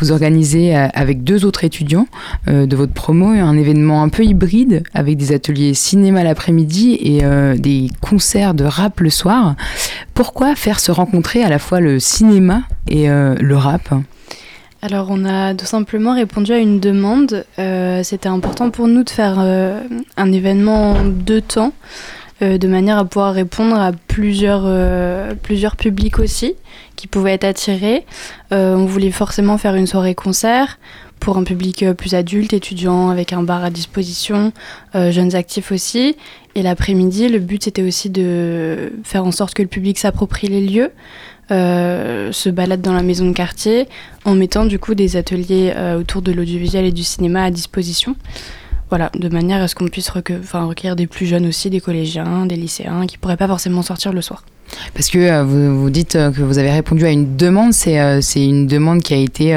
[0.00, 2.08] Vous organisez euh, avec deux autres étudiants
[2.48, 7.22] euh, de votre promo un événement un peu hybride avec des ateliers cinéma l'après-midi et
[7.58, 9.54] des concerts de rap le soir.
[10.14, 13.90] Pourquoi faire se rencontrer à la fois le cinéma et euh, le rap
[14.82, 17.44] Alors on a tout simplement répondu à une demande.
[17.58, 19.80] Euh, C'était important pour nous de faire euh,
[20.16, 21.72] un événement en deux temps.
[22.40, 24.64] de manière à pouvoir répondre à plusieurs,
[25.42, 26.54] plusieurs publics aussi
[26.94, 28.04] qui pouvaient être attirés.
[28.52, 30.78] on voulait forcément faire une soirée concert
[31.18, 34.52] pour un public plus adulte, étudiant, avec un bar à disposition,
[34.94, 36.14] jeunes actifs aussi.
[36.54, 40.60] Et l'après-midi, le but c'était aussi de faire en sorte que le public s'approprie les
[40.60, 40.92] lieux.
[41.50, 43.88] Euh, se balade dans la maison de quartier
[44.26, 48.16] en mettant du coup des ateliers euh, autour de l'audiovisuel et du cinéma à disposition.
[48.90, 52.56] Voilà, de manière à ce qu'on puisse recueillir des plus jeunes aussi, des collégiens, des
[52.56, 54.44] lycéens qui pourraient pas forcément sortir le soir.
[54.92, 57.96] Parce que euh, vous, vous, dites que vous avez répondu à une demande, c'est
[58.36, 59.52] une demande qui a été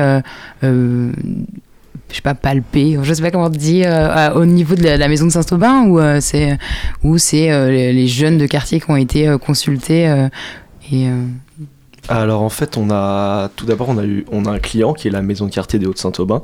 [0.61, 5.31] je sais pas, palpé, je sais pas comment dire, au niveau de la, maison de
[5.31, 6.57] Saint-Aubin, ou c'est
[7.03, 10.09] où c'est les, jeunes de quartier qui ont été consultés
[10.91, 11.07] et
[12.09, 15.07] alors en fait, on a tout d'abord on a eu on a un client qui
[15.07, 16.41] est la maison de quartier des Hauts-de-Saint-Aubin.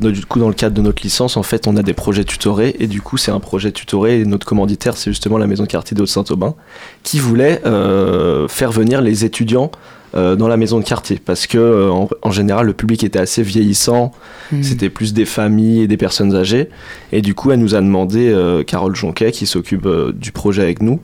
[0.00, 2.76] Du coup, dans le cadre de notre licence, en fait, on a des projets tutorés.
[2.80, 4.20] Et du coup, c'est un projet tutoré.
[4.20, 6.54] Et notre commanditaire, c'est justement la maison de quartier des Hauts-de-Saint-Aubin
[7.02, 9.70] qui voulait euh, faire venir les étudiants
[10.16, 11.20] euh, dans la maison de quartier.
[11.24, 11.90] Parce que euh,
[12.22, 14.10] en, général le public était assez vieillissant,
[14.50, 14.62] hmm.
[14.62, 16.68] c'était plus des familles et des personnes âgées.
[17.12, 18.34] Et du coup elle nous a demandé
[18.66, 21.00] Carole Jonquet qui s'occupe du projet avec nous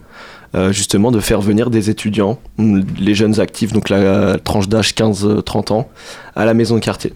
[0.70, 5.88] justement de faire venir des étudiants, les jeunes actifs, donc la tranche d'âge 15-30 ans,
[6.34, 7.12] à la maison de quartier.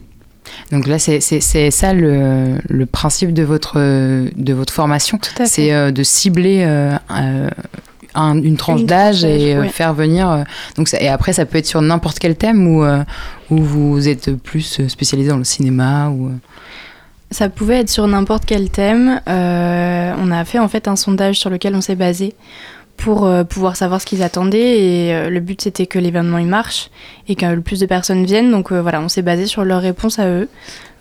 [0.70, 1.20] Donc là, c'est
[1.70, 6.96] ça le, le, principe de votre, de votre formation, c'est euh, de cibler euh,
[8.16, 10.44] une tranche d'âge et faire venir.
[10.76, 12.84] donc et après, ça peut être sur n'importe quel thème ou
[13.50, 16.30] où vous êtes plus spécialisé dans le cinéma ou.
[17.32, 19.20] Ça pouvait être sur n'importe quel thème.
[19.26, 22.34] on a fait en fait un sondage sur lequel on s'est basé
[23.00, 24.78] pour euh, pouvoir savoir ce qu'ils attendaient.
[24.78, 26.90] Et euh, le but, c'était que l'événement il marche
[27.28, 28.50] et que le plus de personnes viennent.
[28.50, 30.48] Donc euh, voilà, on s'est basé sur leurs réponses à eux.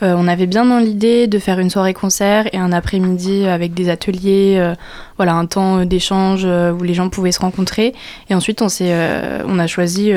[0.02, 3.90] on avait bien dans l'idée de faire une soirée concert et un après-midi avec des
[3.90, 4.74] ateliers,
[5.18, 7.94] voilà, un temps d'échange où les gens pouvaient se rencontrer.
[8.30, 10.14] Et ensuite, on, on a choisi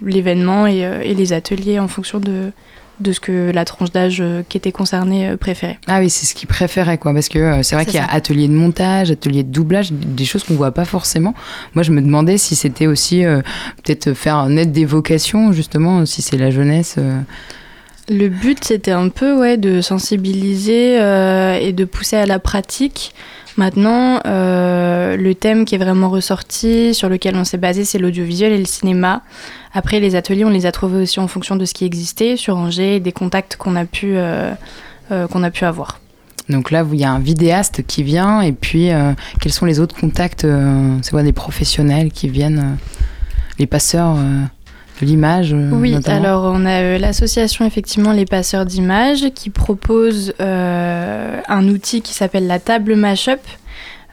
[0.00, 2.50] l'événement et, les ateliers en fonction de,
[3.00, 5.78] de ce que la tranche d'âge euh, qui était concernée euh, préférait.
[5.86, 7.12] Ah oui, c'est ce qu'ils préféraient, quoi.
[7.12, 10.24] Parce que euh, c'est vrai qu'il y a atelier de montage, atelier de doublage, des
[10.24, 11.34] choses qu'on voit pas forcément.
[11.74, 13.22] Moi, je me demandais si c'était aussi
[13.84, 16.96] peut-être faire un aide d'évocation, justement, si c'est la jeunesse.
[18.08, 23.14] Le but, c'était un peu ouais, de sensibiliser et de pousser à la pratique.
[23.56, 28.58] Maintenant, le thème qui est vraiment ressorti, sur lequel on s'est basé, c'est l'audiovisuel et
[28.58, 29.22] le cinéma.
[29.76, 32.56] Après, les ateliers, on les a trouvés aussi en fonction de ce qui existait sur
[32.56, 34.52] Angers des contacts qu'on a, pu, euh,
[35.10, 36.00] euh, a pu avoir.
[36.48, 39.78] Donc là, il y a un vidéaste qui vient, et puis euh, quels sont les
[39.78, 40.46] autres contacts
[41.02, 42.78] C'est quoi des professionnels qui viennent
[43.58, 44.16] Les passeurs
[45.04, 52.14] l'image Oui, alors on a l'association effectivement Les Passeurs d'Images qui propose un outil qui
[52.14, 53.40] s'appelle la table Mashup.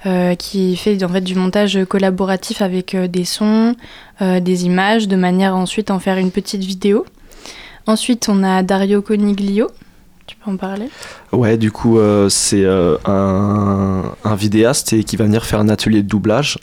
[0.05, 3.73] Euh, qui fait en fait du montage collaboratif avec euh, des sons,
[4.21, 7.05] euh, des images, de manière à ensuite en faire une petite vidéo.
[7.87, 9.69] Ensuite, on a Dario Coniglio.
[10.27, 10.89] Tu peux en parler?
[11.31, 16.07] Ouais, du coup, c'est un, un, vidéaste et qui va venir faire un atelier de
[16.07, 16.57] doublage.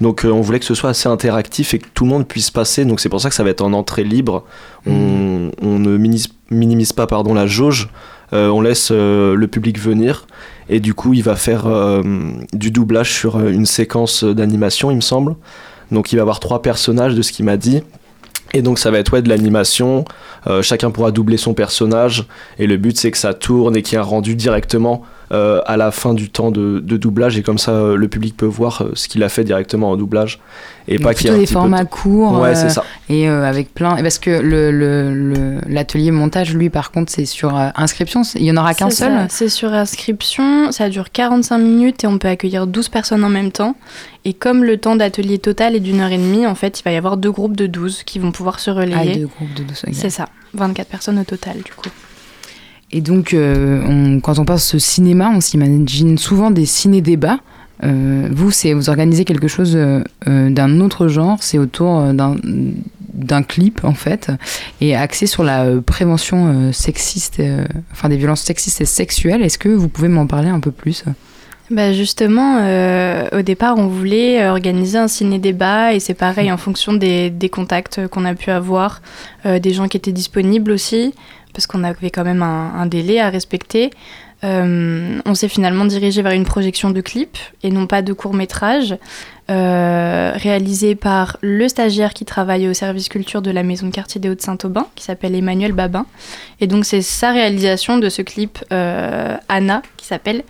[0.00, 2.84] Donc on voulait que ce soit assez interactif et que tout le monde puisse passer.
[2.84, 4.44] Donc c'est pour ça que ça va être en entrée libre.
[4.86, 7.88] On, on, ne minimise, minimise, pas pardon, la jauge.
[8.32, 10.26] on laisse le public venir
[10.68, 12.02] et du coup, il va faire euh,
[12.52, 15.36] du doublage sur euh, une séquence d'animation, il me semble.
[15.90, 17.82] Donc il va avoir trois personnages de ce qu'il m'a dit.
[18.52, 20.04] Et donc ça va être ouais, de l'animation,
[20.46, 22.26] euh, chacun pourra doubler son personnage,
[22.58, 25.02] et le but c'est que ça tourne et qu'il y ait un rendu directement
[25.32, 28.46] euh, à la fin du temps de, doublage et comme ça euh, le public peut
[28.46, 30.40] voir euh, ce qu'il a fait directement en doublage
[30.86, 32.82] et pas qu'il y ait des formats courts ouais, c'est ça.
[33.10, 38.44] et avec plein parce que le, l'atelier montage lui par contre c'est sur inscription il
[38.44, 42.28] y en aura qu'un seul c'est sur inscription ça dure 45 minutes et on peut
[42.28, 43.76] accueillir 12 personnes en même temps.
[44.24, 46.92] Et comme le temps d'atelier total est d'une heure et demie en fait il va
[46.92, 49.12] y avoir deux groupes de 12 qui vont pouvoir se relayer.
[49.12, 51.88] ah, deux groupes de 12 c'est ça 24 personnes au total du coup
[52.90, 57.38] et donc, euh, quand on pense au cinéma, on s'imagine souvent des ciné-débats.
[57.84, 63.94] Euh, vous, vous organisez quelque chose euh, d'un autre genre, c'est autour d'un clip en
[63.94, 64.30] fait,
[64.80, 67.42] et axé sur la prévention sexiste,
[67.92, 69.42] enfin des violences sexistes et sexuelles.
[69.42, 71.04] Est-ce que vous pouvez m'en parler un peu plus?
[71.70, 72.56] Bah justement,
[73.32, 78.24] au départ, on voulait organiser un ciné-débat et c'est pareil en fonction des contacts qu'on
[78.24, 79.02] a pu avoir,
[79.44, 81.12] des gens qui étaient disponibles aussi
[81.58, 83.90] parce qu'on avait quand même un, délai à respecter.
[84.44, 88.32] Euh, on s'est finalement dirigé vers une projection de clip et non pas de court
[88.32, 88.96] métrage,
[89.50, 94.20] euh, réalisé par le stagiaire qui travaille au service culture de la maison de quartier
[94.20, 96.06] des Hauts-de-Saint-Aubin, qui s'appelle Emmanuel Babin.
[96.60, 100.44] Et donc c'est sa réalisation de ce clip, euh, Anna, qui s'appelle,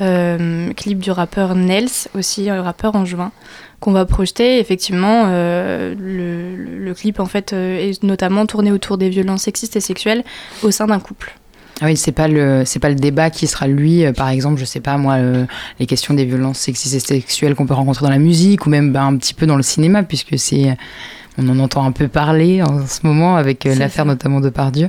[0.00, 3.32] Euh, clip du rappeur Nels, aussi un rappeur en juin,
[3.80, 4.58] qu'on va projeter.
[4.58, 9.76] Effectivement, euh, le, le, clip en fait euh, est notamment tourné autour des violences sexistes
[9.76, 10.24] et sexuelles
[10.62, 11.34] au sein d'un couple.
[11.80, 14.58] Ah oui, c'est pas le c'est pas le débat qui sera lui, euh, par exemple,
[14.58, 15.44] je sais pas moi, euh,
[15.78, 18.92] les questions des violences sexistes et sexuelles qu'on peut rencontrer dans la musique ou même
[18.92, 20.76] bah, un petit peu dans le cinéma, puisque c'est
[21.38, 24.88] on en entend un peu parler en ce moment avec euh, l'affaire notamment de Pardieu.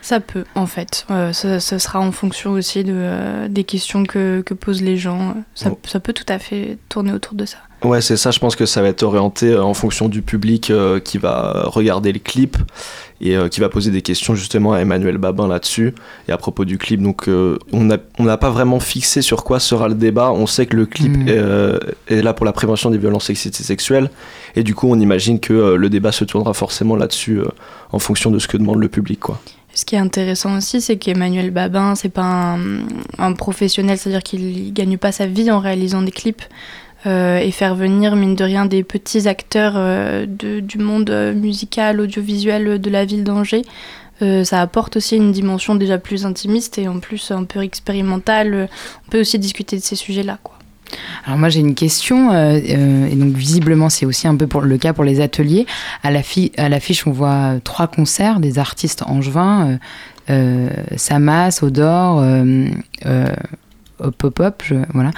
[0.00, 1.06] Ça peut, en fait.
[1.10, 4.96] Euh, ce, ce sera en fonction aussi de, euh, des questions que, que posent les
[4.96, 5.34] gens.
[5.54, 5.78] Ça, Oh.
[5.84, 7.58] ça peut tout à fait tourner autour de ça.
[7.84, 8.30] Ouais, c'est ça.
[8.30, 11.64] Je pense que ça va être orienté euh, en fonction du public euh, qui va
[11.66, 12.56] regarder le clip
[13.20, 15.94] et euh, qui va poser des questions justement à Emmanuel Babin là-dessus
[16.28, 17.02] et à propos du clip.
[17.02, 20.30] Donc, euh, on n'a on pas vraiment fixé sur quoi sera le débat.
[20.30, 21.28] On sait que le clip Mhm.
[21.28, 24.10] est, est là pour la prévention des violences sexistes et sexuelles.
[24.54, 27.40] Et du coup, on imagine que le débat se tournera forcément là-dessus
[27.90, 29.40] en fonction de ce que demande le public, quoi.
[29.74, 32.22] Ce qui est intéressant aussi, c'est qu'Emmanuel Babin, c'est pas
[32.58, 32.58] un,
[33.18, 36.42] un professionnel, c'est-à-dire qu'il gagne pas sa vie en réalisant des clips.
[37.04, 41.34] Euh, et faire venir, mine de rien, des petits acteurs euh, de- du monde euh,
[41.34, 43.62] musical, audiovisuel de la ville d'Angers,
[44.44, 48.68] ça apporte aussi une dimension déjà plus intimiste et en plus un peu expérimentale.
[49.08, 50.38] On peut aussi discuter de ces sujets-là.
[51.26, 55.02] Alors moi j'ai une question, et donc visiblement c'est aussi un peu le cas pour
[55.02, 55.66] les ateliers.
[56.04, 59.78] À l'affi- à l'affiche on voit trois concerts des artistes angevins,
[60.96, 62.22] Samas, Odor,
[64.10, 65.10] Pop-Up, voilà.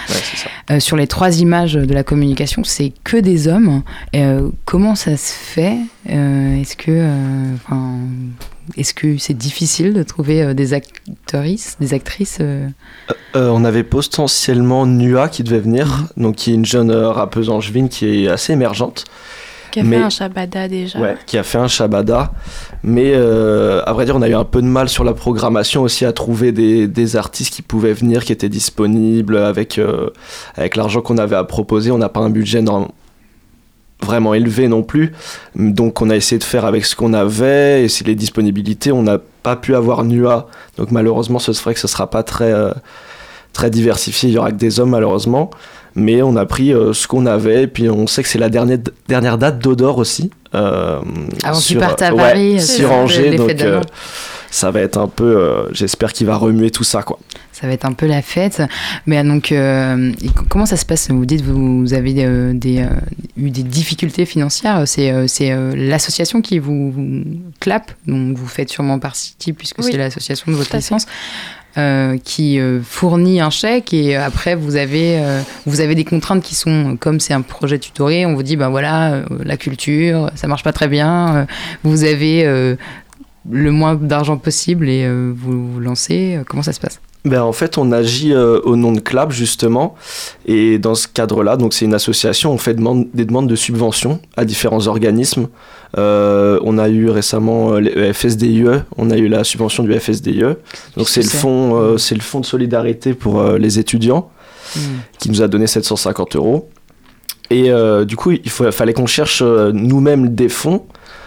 [0.70, 3.82] Euh, sur les trois images de la communication, c'est que des hommes.
[4.14, 5.76] Euh, comment ça se fait
[6.10, 7.08] Euh, Est-ce que,
[8.76, 12.40] est-ce que c'est difficile de trouver des actrices, des actrices
[13.36, 18.24] on avait potentiellement Nua qui devait venir, donc qui est une jeune rappeuse angevine qui
[18.24, 19.06] est assez émergente.
[19.74, 21.00] Qui a Mais- fait un Shabada déjà.
[21.00, 22.30] Ouais, qui a fait un Shabada.
[22.84, 25.82] Mais euh, à vrai dire, on a eu un peu de mal sur la programmation
[25.82, 30.10] aussi à trouver des, des artistes qui pouvaient venir, qui étaient disponibles avec, euh,
[30.54, 31.90] avec l'argent qu'on avait à proposer.
[31.90, 32.62] On n'a pas un budget
[34.00, 35.10] vraiment élevé non plus.
[35.56, 39.02] Donc on a essayé de faire avec ce qu'on avait et si les disponibilités, on
[39.02, 40.46] n'a pas pu avoir Nua.
[40.78, 42.70] Donc malheureusement, ce serait que ce sera pas très, euh,
[43.52, 44.28] très diversifié.
[44.28, 45.50] Il y aura que des hommes malheureusement.
[45.96, 48.48] Mais on a pris euh, ce qu'on avait et puis on sait que c'est la
[48.48, 48.78] dernière,
[49.08, 50.30] dernière date d'Odor aussi.
[50.54, 50.98] euh,
[51.44, 53.30] Avant qu'il sur- parte à ouais, Paris, sur euh, Angers.
[53.30, 53.80] l'effet Donc euh,
[54.50, 55.36] ça va être un peu.
[55.36, 57.18] euh, J'espère qu'il va remuer tout ça quoi.
[57.52, 58.60] Ça va être un peu la fête.
[59.06, 60.12] Mais euh, donc, euh,
[60.50, 61.08] comment ça se passe?
[61.10, 62.88] Vous dites que vous avez euh, des, euh,
[63.36, 64.82] eu des difficultés financières.
[64.86, 67.22] C'est euh, c'est, euh, l'association qui vous, vous
[67.60, 71.06] clappe, donc vous faites sûrement partie puisque Oui, c'est l'association de votre fait.
[71.76, 76.42] Euh, qui euh, fournit un chèque et après vous avez euh, vous avez des contraintes
[76.42, 80.30] qui sont comme c'est un projet tutoré on vous dit ben voilà euh, la culture
[80.36, 81.44] ça marche pas très bien euh,
[81.82, 82.76] vous avez
[83.50, 87.00] le moins d'argent possible et euh, vous vous lancez Euh, comment ça se passe?
[87.26, 89.94] Ben, en fait, on agit euh, au nom de CLAP, justement.
[90.44, 94.20] Et dans ce cadre-là, donc c'est une association, on fait demande- des demandes de subventions
[94.36, 95.48] à différents organismes.
[95.96, 98.64] Euh, on a eu récemment euh, le FSDIE,
[98.98, 100.42] on a eu la subvention du FSDIE.
[100.98, 104.30] Donc c'est le, fonds, c'est le fonds de solidarité pour les étudiants
[105.18, 106.68] qui nous a donné 750 euros.
[107.54, 110.82] Et euh, du coup, il fallait qu'on cherche euh, nous-mêmes des fonds.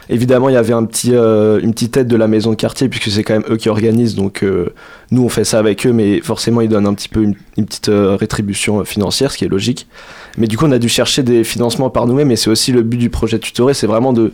[0.09, 3.23] Évidemment, il y avait euh, une petite aide de la maison de quartier, puisque c'est
[3.23, 4.15] quand même eux qui organisent.
[4.15, 4.43] Donc,
[5.11, 7.89] nous, on fait ça avec eux, mais forcément, ils donnent un petit peu une, petite
[7.89, 9.87] rétribution financière, ce qui est logique.
[10.37, 12.81] Mais du coup, on a dû chercher des financements par nous-mêmes, et c'est aussi le
[12.83, 14.33] but du projet tutoré, c'est vraiment de,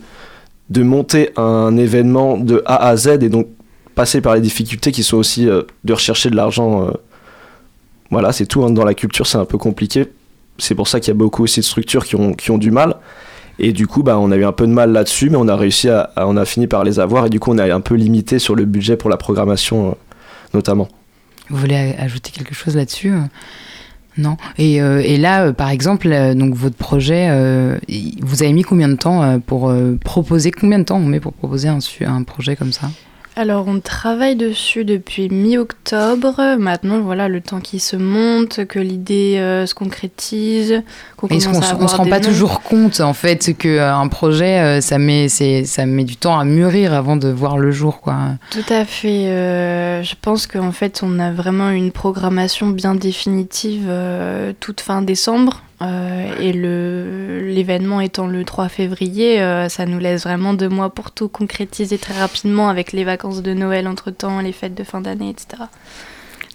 [0.78, 3.50] monter un événement de A à Z, et donc
[3.94, 6.92] passer par les difficultés qui sont aussi de rechercher de l'argent.
[8.10, 8.64] voilà, c'est tout.
[8.64, 8.72] hein.
[8.72, 10.08] Dans la culture, c'est un peu compliqué.
[10.58, 12.72] C'est pour ça qu'il y a beaucoup aussi de structures qui ont, qui ont du
[12.72, 12.96] mal.
[13.60, 15.56] Et du coup, bah, on a eu un peu de mal là-dessus, mais on a
[15.56, 17.26] réussi à, à- on a fini par les avoir.
[17.28, 19.94] Et du coup, on a un peu limité sur le budget pour la programmation, euh,
[20.54, 20.88] notamment.
[21.50, 23.20] Vous voulez ajouter quelque chose là-dessus euh?
[24.18, 24.38] Non.
[24.60, 27.30] Et, euh, et là, par exemple, donc votre projet,
[28.22, 29.74] vous avez mis combien de temps pour
[30.06, 32.92] proposer Combien de temps on met pour proposer un, un projet comme ça?
[33.36, 36.40] Alors, on travaille dessus depuis mi-octobre.
[36.60, 40.84] Maintenant, voilà, le temps qui se monte, que l'idée euh, se concrétise,
[41.18, 42.26] qu'on Est-ce qu'on à s- on se rend pas noms.
[42.28, 46.16] toujours compte en fait que euh, un projet, euh, ça met, c'est, ça met du
[46.16, 48.16] temps à mûrir avant de voir le jour, quoi.
[48.52, 50.04] Tout à fait.
[50.04, 53.90] je pense qu'en fait, on a vraiment une programmation bien définitive
[54.60, 55.62] toute fin décembre.
[55.82, 61.12] Euh, et l'événement étant le 3 février, euh, ça nous laisse vraiment deux mois pour
[61.12, 65.30] tout concrétiser très rapidement avec les vacances de Noël entre-temps, les fêtes de fin d'année,
[65.30, 65.64] etc.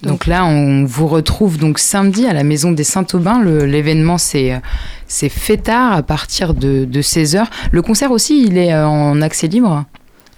[0.03, 3.43] Donc là, on vous retrouve donc samedi à la Maison des Saint-Aubin.
[3.43, 4.61] L'événement, c'est,
[5.07, 7.45] c'est fêtard à partir de, de 16h.
[7.71, 9.85] Le concert aussi, il est euh, en accès libre?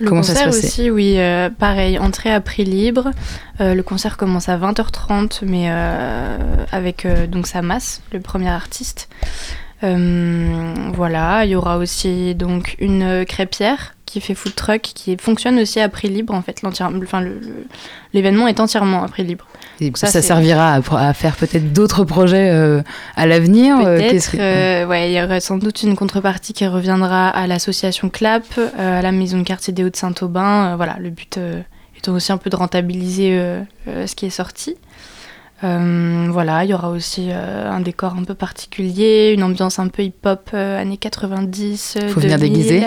[0.02, 3.12] Le Comment ça concert se passait aussi, oui, euh, pareil, entrée à prix libre.
[3.60, 6.38] Euh, le concert commence à 20h30, mais euh,
[6.72, 9.10] avec donc sa masse, le premier artiste.
[9.84, 15.80] Voilà, il y aura aussi donc une crêpière qui fait food truck, qui fonctionne aussi
[15.80, 16.60] à prix libre en fait.
[16.64, 17.24] Enfin,
[18.14, 19.46] l'événement est entièrement à prix libre.
[19.80, 22.82] Et Donc ça, servira à, à faire peut-être d'autres projets euh,
[23.16, 23.78] à l'avenir.
[23.80, 28.10] euh, Peut-être, euh, ouais, il y aura sans doute une contrepartie qui reviendra à l'association
[28.10, 30.76] CLAP, euh, à la maison de quartier des Hauts-de-Saint-Aubin.
[30.76, 31.40] Voilà, le but
[31.98, 33.40] étant aussi un peu de rentabiliser
[33.86, 34.76] ce qui est sorti.
[35.64, 39.90] Euh, voilà, il y aura aussi euh, un décor un peu particulier, une ambiance un
[39.90, 41.98] peu hip-hop euh, années 90.
[42.02, 42.52] euh, Faut venir 2000.
[42.54, 42.84] déguisé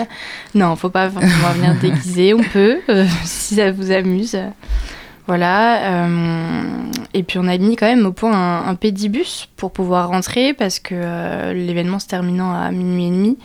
[0.55, 2.79] Non, faut pas forcément venir déguisé, on peut,
[3.23, 4.37] si ça vous amuse.
[5.27, 6.07] Voilà.
[7.15, 10.53] et puis on a mis quand même au point un, un pédibus pour pouvoir rentrer
[10.53, 13.37] parce que l'événement se terminant à minuit et demi,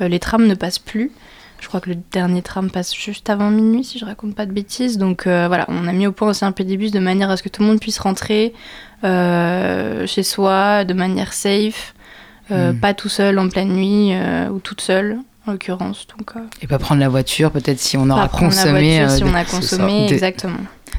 [0.00, 1.12] les trams ne passent plus.
[1.60, 4.52] Je crois que le dernier tram passe juste avant minuit, si je raconte pas de
[4.52, 4.96] bêtises.
[4.96, 7.42] Donc euh, voilà, on a mis au point aussi un pédibus de manière à ce
[7.42, 8.54] que tout le monde puisse rentrer
[9.04, 11.94] euh, chez soi de manière safe,
[12.50, 12.80] euh, Mm.
[12.80, 14.12] pas tout seul en pleine nuit
[14.50, 16.06] ou toute seule en l'occurrence.
[16.16, 16.32] Donc
[16.62, 18.98] Et pas prendre la voiture, peut-être si on aura consommé.
[19.00, 20.58] voiture si on a consommé, exactement.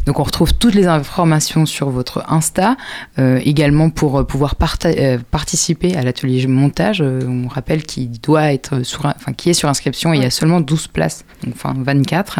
[0.09, 2.77] Donc on retrouve toutes les informations sur votre Insta,
[3.19, 6.99] euh, également pour euh, pouvoir parta- euh, participer à l'atelier montage.
[7.03, 10.11] euh, on rappelle qu'il doit être sur, enfin qui est sur inscription.
[10.11, 12.39] et Il y a seulement 12 places, donc enfin 24.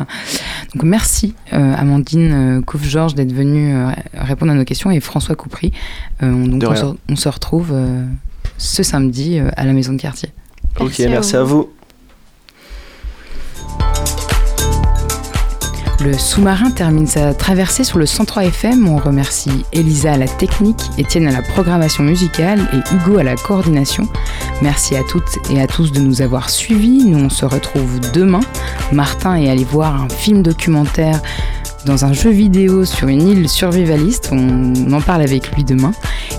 [0.74, 5.36] Donc merci euh, Amandine euh, Couffe-Georges d'être venue euh, répondre à nos questions et François
[5.36, 5.72] Coupry.
[6.24, 8.03] Euh, on, donc se, on se retrouve euh,
[8.57, 10.30] ce samedi euh, à la maison de quartier.
[10.80, 11.70] ok, merci à vous.
[16.02, 18.88] Le sous-marin termine sa traversée sur le 103 FM.
[18.88, 23.36] On remercie Elisa à la technique, Étienne à la programmation musicale et Hugo à la
[23.36, 24.08] coordination.
[24.62, 27.04] Merci à toutes et à tous de nous avoir suivis.
[27.04, 28.39] Nous, on se retrouve demain.
[28.93, 31.20] Martin est allé voir un film documentaire
[31.86, 34.30] dans un jeu vidéo sur une île survivaliste.
[34.32, 35.91] On en parle avec lui demain.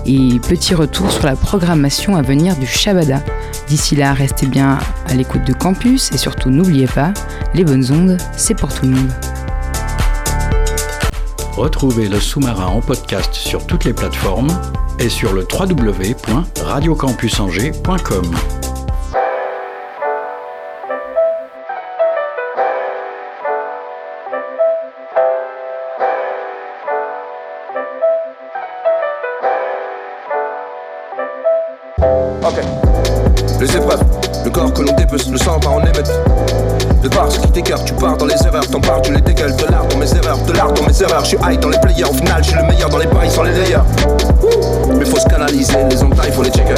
[0.07, 3.23] Et petit retour sur la programmation à venir du Shabada.
[3.69, 7.13] D'ici là, restez bien à l'écoute de Campus et surtout n'oubliez pas,
[7.53, 9.11] les bonnes ondes, c'est pour tout le monde.
[11.57, 14.49] Retrouvez le sous-marin en podcast sur toutes les plateformes
[14.99, 18.37] et sur le www.radiocampusangers.com.
[33.61, 34.03] Les épreuves,
[34.43, 36.11] le corps que l'on dépece, le sang part en émeute.
[37.03, 39.57] De par ce qui t'écarte, tu pars dans les erreurs, t'en pars, tu les dégueules.
[39.57, 41.25] De l'art dans mes erreurs, de l'art dans mes erreurs.
[41.25, 43.31] Je suis high dans les players, au final, je suis le meilleur dans les paris
[43.31, 43.79] sans les layers.
[44.99, 46.75] Mais faut se canaliser, les entailles, faut les checker.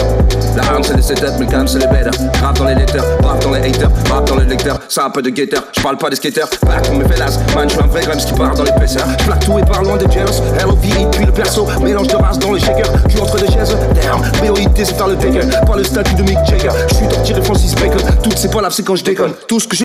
[0.57, 2.11] La harne, c'est les setups, mais le calme, c'est les better.
[2.41, 4.79] Rap dans les lecteurs, rap dans les haters, rap dans les lecteurs.
[4.89, 6.49] C'est un peu de guetteur, je parle pas des skaters.
[6.66, 9.07] Back pour mes fellas, man, je suis un vrai qui part dans l'épaisseur.
[9.18, 10.41] Je plaque tout et par loin des jealous.
[10.62, 12.87] LOVE, puis le perso, mélange de race dans le shaker.
[13.09, 14.20] Je entre deux chaises, damn.
[14.41, 15.41] BOIT, c'est faire le taker.
[15.66, 16.70] Pas le statut de Mick Jagger.
[16.91, 18.03] Je suis torturé Francis Bacon.
[18.23, 19.33] Toutes ces palabres, c'est quand je déconne.
[19.49, 19.77] Tout ce que